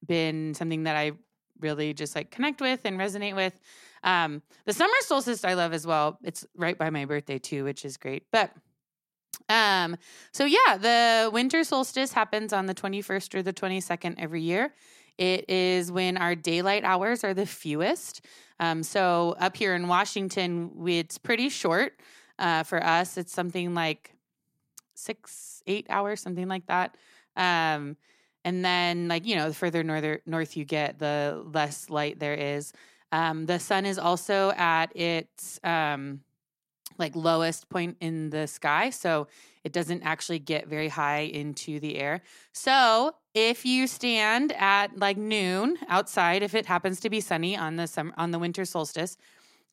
been 0.06 0.54
something 0.54 0.84
that 0.84 0.96
I 0.96 1.14
really 1.60 1.94
just 1.94 2.16
like 2.16 2.32
connect 2.32 2.62
with 2.62 2.82
and 2.86 3.00
resonate 3.00 3.36
with. 3.36 3.60
Um, 4.06 4.44
the 4.66 4.72
summer 4.72 4.94
solstice 5.02 5.44
I 5.44 5.56
love 5.56 5.74
as 5.74 5.86
well. 5.86 6.20
It's 6.24 6.46
right 6.56 6.78
by 6.78 6.90
my 6.92 7.06
birthday 7.06 7.40
too, 7.40 7.66
which 7.66 7.84
is 7.84 7.98
great. 7.98 8.24
But 8.32 8.52
um, 9.50 9.98
so 10.32 10.46
yeah, 10.46 10.78
the 10.78 11.30
winter 11.34 11.64
solstice 11.64 12.14
happens 12.14 12.54
on 12.54 12.68
the 12.68 12.76
21st 12.76 13.36
or 13.36 13.42
the 13.42 13.52
22nd 13.52 14.16
every 14.18 14.42
year. 14.42 14.74
It 15.18 15.50
is 15.50 15.92
when 15.92 16.18
our 16.18 16.36
daylight 16.36 16.84
hours 16.84 17.24
are 17.24 17.34
the 17.34 17.46
fewest. 17.46 18.22
Um, 18.60 18.84
so 18.84 19.36
up 19.40 19.58
here 19.58 19.74
in 19.74 19.88
Washington, 19.88 20.72
it's 20.88 21.18
pretty 21.18 21.50
short. 21.50 22.00
Uh, 22.38 22.64
for 22.64 22.84
us, 22.84 23.18
it's 23.18 23.34
something 23.34 23.74
like 23.74 24.14
six, 24.94 25.64
eight 25.68 25.88
hours, 25.90 26.22
something 26.22 26.48
like 26.48 26.68
that. 26.68 26.96
Um, 27.36 27.98
and 28.44 28.64
then, 28.64 29.08
like 29.08 29.26
you 29.26 29.36
know, 29.36 29.50
the 29.50 29.56
further 29.56 29.84
norther 29.84 30.22
north 30.26 30.56
you 30.56 30.66
get, 30.66 31.00
the 31.00 31.44
less 31.54 31.90
light 31.90 32.20
there 32.20 32.36
is. 32.36 32.74
Um, 33.12 33.46
the 33.46 33.60
sun 33.60 33.86
is 33.86 33.98
also 33.98 34.52
at 34.52 34.96
its 34.96 35.60
um, 35.64 36.22
like 36.98 37.16
lowest 37.16 37.70
point 37.70 37.98
in 38.00 38.30
the 38.30 38.48
sky, 38.48 38.90
so 38.90 39.28
it 39.64 39.72
doesn't 39.74 40.04
actually 40.04 40.40
get 40.40 40.68
very 40.68 40.90
high 40.90 41.22
into 41.22 41.80
the 41.80 41.98
air. 41.98 42.22
So 42.52 43.16
if 43.34 43.66
you 43.66 43.88
stand 43.88 44.54
at 44.54 44.98
like 44.98 45.18
noon 45.18 45.78
outside, 45.88 46.44
if 46.44 46.54
it 46.56 46.66
happens 46.66 47.00
to 47.02 47.10
be 47.10 47.22
sunny 47.22 47.56
on 47.58 47.76
the 47.76 47.88
summer 47.88 48.14
on 48.18 48.32
the 48.32 48.40
winter 48.40 48.66
solstice, 48.66 49.18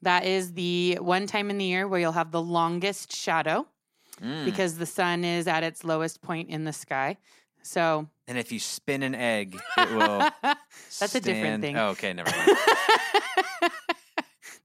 that 0.03 0.25
is 0.25 0.55
the 0.55 0.99
one 1.01 1.27
time 1.27 1.51
in 1.51 1.59
the 1.59 1.65
year 1.65 1.87
where 1.87 2.01
you'll 2.01 2.13
have 2.13 2.31
the 2.31 2.43
longest 2.43 3.15
shadow 3.15 3.67
Mm. 4.21 4.45
because 4.45 4.77
the 4.77 4.87
sun 4.87 5.25
is 5.25 5.49
at 5.49 5.65
its 5.65 5.85
lowest 5.85 6.21
point 6.21 6.51
in 6.51 6.65
the 6.65 6.73
sky. 6.73 7.17
So 7.63 8.09
And 8.29 8.39
if 8.39 8.53
you 8.53 8.59
spin 8.61 9.03
an 9.03 9.15
egg, 9.15 9.59
it 9.77 9.91
will. 9.91 10.31
That's 11.01 11.15
a 11.15 11.21
different 11.21 11.63
thing. 11.63 11.77
Oh, 11.77 11.89
okay, 11.89 12.13
never 12.13 12.31
mind. 12.31 12.57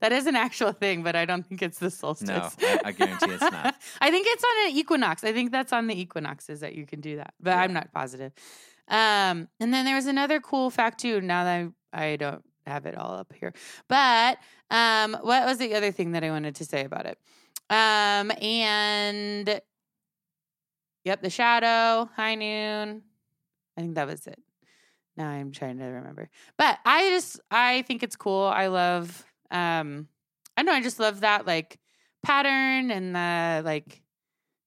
that 0.00 0.12
is 0.12 0.26
an 0.26 0.36
actual 0.36 0.72
thing, 0.72 1.02
but 1.02 1.16
I 1.16 1.24
don't 1.24 1.44
think 1.44 1.62
it's 1.62 1.78
the 1.78 1.90
solstice. 1.90 2.28
No, 2.28 2.48
I, 2.60 2.80
I 2.84 2.92
guarantee 2.92 3.32
it's 3.32 3.40
not. 3.40 3.74
I 4.00 4.10
think 4.10 4.26
it's 4.30 4.44
on 4.44 4.70
an 4.70 4.76
equinox. 4.76 5.24
I 5.24 5.32
think 5.32 5.50
that's 5.50 5.72
on 5.72 5.88
the 5.88 6.00
equinoxes 6.00 6.60
that 6.60 6.74
you 6.74 6.86
can 6.86 7.00
do 7.00 7.16
that, 7.16 7.34
but 7.40 7.50
Yeah. 7.50 7.62
I'm 7.62 7.72
not 7.72 7.92
positive. 7.92 8.32
Um, 8.86 9.48
and 9.60 9.74
then 9.74 9.84
there 9.84 9.96
was 9.96 10.06
another 10.06 10.40
cool 10.40 10.70
fact 10.70 11.00
too. 11.00 11.20
Now 11.20 11.44
that 11.44 11.72
I, 11.92 12.04
I 12.12 12.16
don't 12.16 12.44
have 12.66 12.86
it 12.86 12.96
all 12.96 13.14
up 13.14 13.32
here, 13.38 13.52
but 13.88 14.38
um, 14.70 15.16
what 15.22 15.44
was 15.46 15.58
the 15.58 15.74
other 15.74 15.90
thing 15.90 16.12
that 16.12 16.22
I 16.22 16.30
wanted 16.30 16.54
to 16.56 16.64
say 16.64 16.84
about 16.84 17.06
it? 17.06 17.18
Um, 17.70 18.30
and 18.40 19.60
yep, 21.04 21.22
the 21.22 21.30
shadow, 21.30 22.08
high 22.14 22.36
noon. 22.36 23.02
I 23.78 23.80
think 23.80 23.94
that 23.94 24.08
was 24.08 24.26
it. 24.26 24.42
Now 25.16 25.28
I'm 25.28 25.52
trying 25.52 25.78
to 25.78 25.84
remember, 25.84 26.28
but 26.56 26.78
I 26.84 27.10
just 27.10 27.40
I 27.50 27.82
think 27.82 28.02
it's 28.02 28.16
cool. 28.16 28.44
I 28.44 28.66
love 28.66 29.24
um, 29.52 30.08
I 30.56 30.62
know 30.62 30.72
I 30.72 30.82
just 30.82 30.98
love 30.98 31.20
that 31.20 31.46
like 31.46 31.78
pattern 32.24 32.90
and 32.90 33.14
the 33.14 33.62
like 33.64 34.02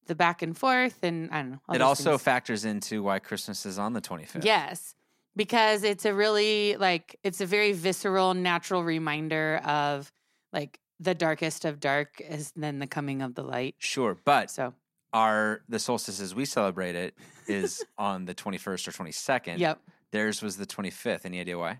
the 0.07 0.15
back 0.15 0.41
and 0.41 0.57
forth 0.57 1.03
and 1.03 1.29
I 1.31 1.41
don't 1.41 1.51
know. 1.51 1.59
It 1.73 1.81
also 1.81 2.11
things. 2.11 2.21
factors 2.21 2.65
into 2.65 3.03
why 3.03 3.19
Christmas 3.19 3.65
is 3.65 3.77
on 3.77 3.93
the 3.93 4.01
25th. 4.01 4.45
Yes. 4.45 4.95
Because 5.35 5.83
it's 5.83 6.05
a 6.05 6.13
really 6.13 6.77
like 6.77 7.17
it's 7.23 7.41
a 7.41 7.45
very 7.45 7.73
visceral, 7.73 8.33
natural 8.33 8.83
reminder 8.83 9.61
of 9.65 10.09
like 10.53 10.79
the 10.99 11.15
darkest 11.15 11.65
of 11.65 11.79
dark 11.81 12.21
is 12.21 12.53
then 12.55 12.79
the 12.79 12.87
coming 12.87 13.21
of 13.21 13.35
the 13.35 13.43
light. 13.43 13.75
Sure, 13.77 14.17
but 14.23 14.51
So 14.51 14.73
our 15.13 15.61
the 15.69 15.79
solstices 15.79 16.33
we 16.35 16.45
celebrate 16.45 16.95
it 16.95 17.15
is 17.47 17.83
on 17.97 18.25
the 18.25 18.33
21st 18.35 18.87
or 18.87 18.91
22nd. 18.91 19.57
yep. 19.59 19.79
Theirs 20.11 20.41
was 20.41 20.57
the 20.57 20.65
25th. 20.65 21.25
Any 21.25 21.39
idea 21.39 21.57
why? 21.57 21.79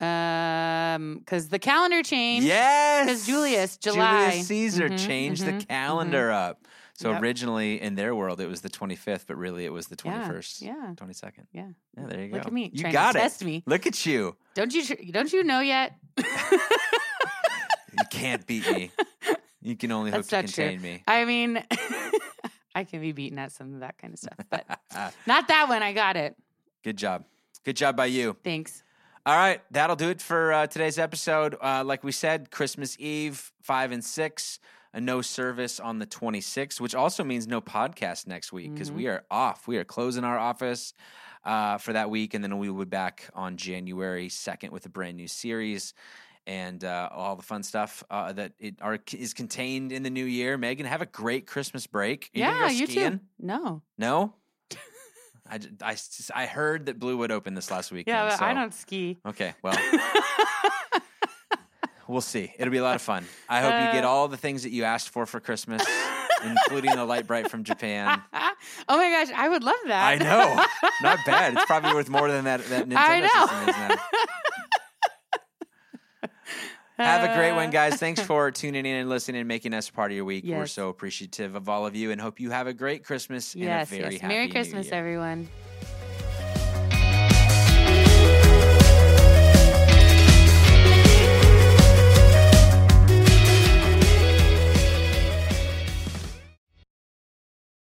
Um 0.00 1.18
because 1.18 1.48
the 1.48 1.58
calendar 1.58 2.02
changed. 2.02 2.46
Yes. 2.46 3.06
Because 3.06 3.26
Julius, 3.26 3.76
July. 3.78 4.30
Julius 4.30 4.46
Caesar 4.46 4.88
Mhm, 4.90 5.06
changed 5.06 5.42
mhm, 5.44 5.58
the 5.58 5.66
calendar 5.66 6.30
up. 6.30 6.66
So 6.94 7.10
Yep. 7.12 7.22
originally 7.22 7.80
in 7.80 7.94
their 7.94 8.14
world 8.14 8.40
it 8.40 8.46
was 8.48 8.60
the 8.60 8.68
25th, 8.68 9.26
but 9.28 9.36
really 9.36 9.64
it 9.64 9.72
was 9.72 9.86
the 9.88 9.96
21st, 9.96 10.62
Yeah. 10.62 10.94
22nd. 10.96 11.46
Yeah. 11.52 11.68
Yeah, 11.96 12.06
there 12.06 12.20
you 12.22 12.28
go. 12.28 12.36
Look 12.38 12.46
at 12.46 12.52
me. 12.52 12.70
You 12.72 12.90
got 12.92 13.12
to 13.12 13.18
it. 13.18 13.22
test 13.22 13.44
me. 13.44 13.62
Look 13.66 13.86
at 13.86 14.04
you. 14.06 14.36
Don't 14.54 14.72
you 14.74 14.82
don't 15.12 15.32
you 15.32 15.42
know 15.44 15.60
yet? 15.60 15.94
You 17.98 18.04
can't 18.10 18.46
beat 18.46 18.70
me. 18.70 18.90
You 19.60 19.74
can 19.76 19.90
only 19.90 20.10
hope 20.12 20.18
That's 20.26 20.28
to 20.28 20.36
not 20.36 20.44
true. 20.48 20.64
contain 20.64 20.82
me. 20.82 21.02
I 21.08 21.24
mean 21.24 21.64
I 22.78 22.84
can 22.84 23.00
be 23.00 23.10
beaten 23.12 23.38
at 23.40 23.50
some 23.50 23.74
of 23.74 23.80
that 23.80 23.98
kind 23.98 24.12
of 24.14 24.20
stuff, 24.20 24.38
but 24.50 24.64
not 25.26 25.48
that 25.48 25.68
one. 25.68 25.82
I 25.82 25.92
got 25.92 26.16
it. 26.16 26.36
Good 26.84 26.96
job. 26.96 27.24
Good 27.64 27.76
job 27.76 27.96
by 27.96 28.06
you. 28.06 28.36
Thanks. 28.44 28.84
All 29.26 29.36
right, 29.36 29.60
that'll 29.72 29.96
do 29.96 30.08
it 30.10 30.22
for 30.22 30.52
uh, 30.52 30.66
today's 30.68 30.98
episode. 30.98 31.56
Uh, 31.60 31.82
like 31.84 32.02
we 32.04 32.12
said, 32.12 32.50
Christmas 32.52 32.96
Eve, 33.00 33.52
5 33.62 33.92
and 33.92 34.02
6, 34.04 34.60
a 34.94 35.00
no 35.00 35.20
service 35.22 35.80
on 35.80 35.98
the 35.98 36.06
26th, 36.06 36.80
which 36.80 36.94
also 36.94 37.24
means 37.24 37.46
no 37.48 37.60
podcast 37.60 38.26
next 38.28 38.52
week 38.52 38.72
because 38.72 38.90
Mhm. 38.90 38.94
we 38.94 39.06
are 39.08 39.24
off. 39.30 39.66
We 39.68 39.76
are 39.76 39.84
closing 39.84 40.22
our 40.24 40.38
office 40.38 40.94
uh, 41.44 41.78
for 41.78 41.92
that 41.92 42.10
week, 42.10 42.32
and 42.34 42.42
then 42.44 42.58
we 42.58 42.70
will 42.70 42.84
be 42.84 42.88
back 42.88 43.28
on 43.34 43.56
January 43.56 44.28
2nd 44.28 44.70
with 44.70 44.86
a 44.86 44.88
brand 44.88 45.16
new 45.16 45.28
series 45.28 45.94
and 46.48 46.82
uh, 46.82 47.10
all 47.12 47.36
the 47.36 47.42
fun 47.42 47.62
stuff 47.62 48.02
uh, 48.10 48.32
that 48.32 48.52
it 48.58 48.76
are, 48.80 48.98
is 49.12 49.34
contained 49.34 49.92
in 49.92 50.02
the 50.02 50.08
new 50.08 50.24
year. 50.24 50.56
Megan, 50.56 50.86
have 50.86 51.02
a 51.02 51.06
great 51.06 51.46
Christmas 51.46 51.86
break. 51.86 52.30
You 52.32 52.42
yeah, 52.42 52.70
you 52.70 52.86
skiing? 52.86 53.18
too. 53.18 53.20
No. 53.38 53.82
No? 53.98 54.32
I 55.50 55.60
I 56.34 56.46
heard 56.46 56.86
that 56.86 56.98
Bluewood 56.98 57.30
opened 57.30 57.54
this 57.54 57.70
last 57.70 57.92
weekend. 57.92 58.14
Yeah, 58.14 58.30
but 58.30 58.42
I 58.42 58.54
so- 58.54 58.58
don't 58.58 58.72
ski. 58.74 59.18
Okay, 59.26 59.52
well, 59.62 59.76
we'll 62.08 62.22
see. 62.22 62.50
It'll 62.58 62.72
be 62.72 62.78
a 62.78 62.82
lot 62.82 62.96
of 62.96 63.02
fun. 63.02 63.26
I 63.48 63.60
hope 63.60 63.74
you 63.74 63.92
get 63.92 64.04
Uh, 64.04 64.08
all 64.08 64.28
the 64.28 64.38
things 64.38 64.62
that 64.62 64.70
you 64.70 64.84
asked 64.84 65.10
for 65.10 65.26
for 65.26 65.40
Christmas, 65.40 65.84
including 66.42 66.96
the 66.96 67.04
Lite-Brite 67.04 67.50
from 67.50 67.62
Japan. 67.62 68.22
oh 68.32 68.96
my 68.96 69.10
gosh, 69.10 69.28
I 69.36 69.50
would 69.50 69.64
love 69.64 69.76
that. 69.86 70.08
I 70.08 70.14
know, 70.16 70.64
not 71.02 71.18
bad. 71.26 71.52
It's 71.54 71.66
probably 71.66 71.92
worth 71.92 72.08
more 72.08 72.30
than 72.30 72.44
that. 72.44 72.64
That 72.70 72.88
Nintendo 72.88 72.96
I 72.96 73.28
system 73.28 73.68
is 73.68 73.76
now. 73.76 73.96
Have 76.98 77.30
a 77.30 77.34
great 77.34 77.52
one, 77.52 77.70
guys. 77.80 77.96
Thanks 77.96 78.20
for 78.20 78.50
tuning 78.50 78.84
in 78.84 78.96
and 78.96 79.08
listening 79.08 79.40
and 79.40 79.48
making 79.48 79.72
us 79.74 79.88
part 79.90 80.10
of 80.10 80.16
your 80.16 80.24
week. 80.24 80.44
We're 80.46 80.66
so 80.66 80.88
appreciative 80.88 81.54
of 81.54 81.68
all 81.68 81.86
of 81.86 81.94
you 81.94 82.10
and 82.10 82.20
hope 82.20 82.40
you 82.40 82.50
have 82.50 82.66
a 82.66 82.72
great 82.74 83.04
Christmas 83.04 83.54
Yes, 83.54 83.90
and 83.90 83.98
a 84.00 84.02
very 84.02 84.12
yes. 84.14 84.20
happy 84.22 84.34
Merry 84.34 84.46
New 84.46 84.52
Christmas, 84.52 84.86
Year. 84.86 84.94
everyone. 84.94 85.48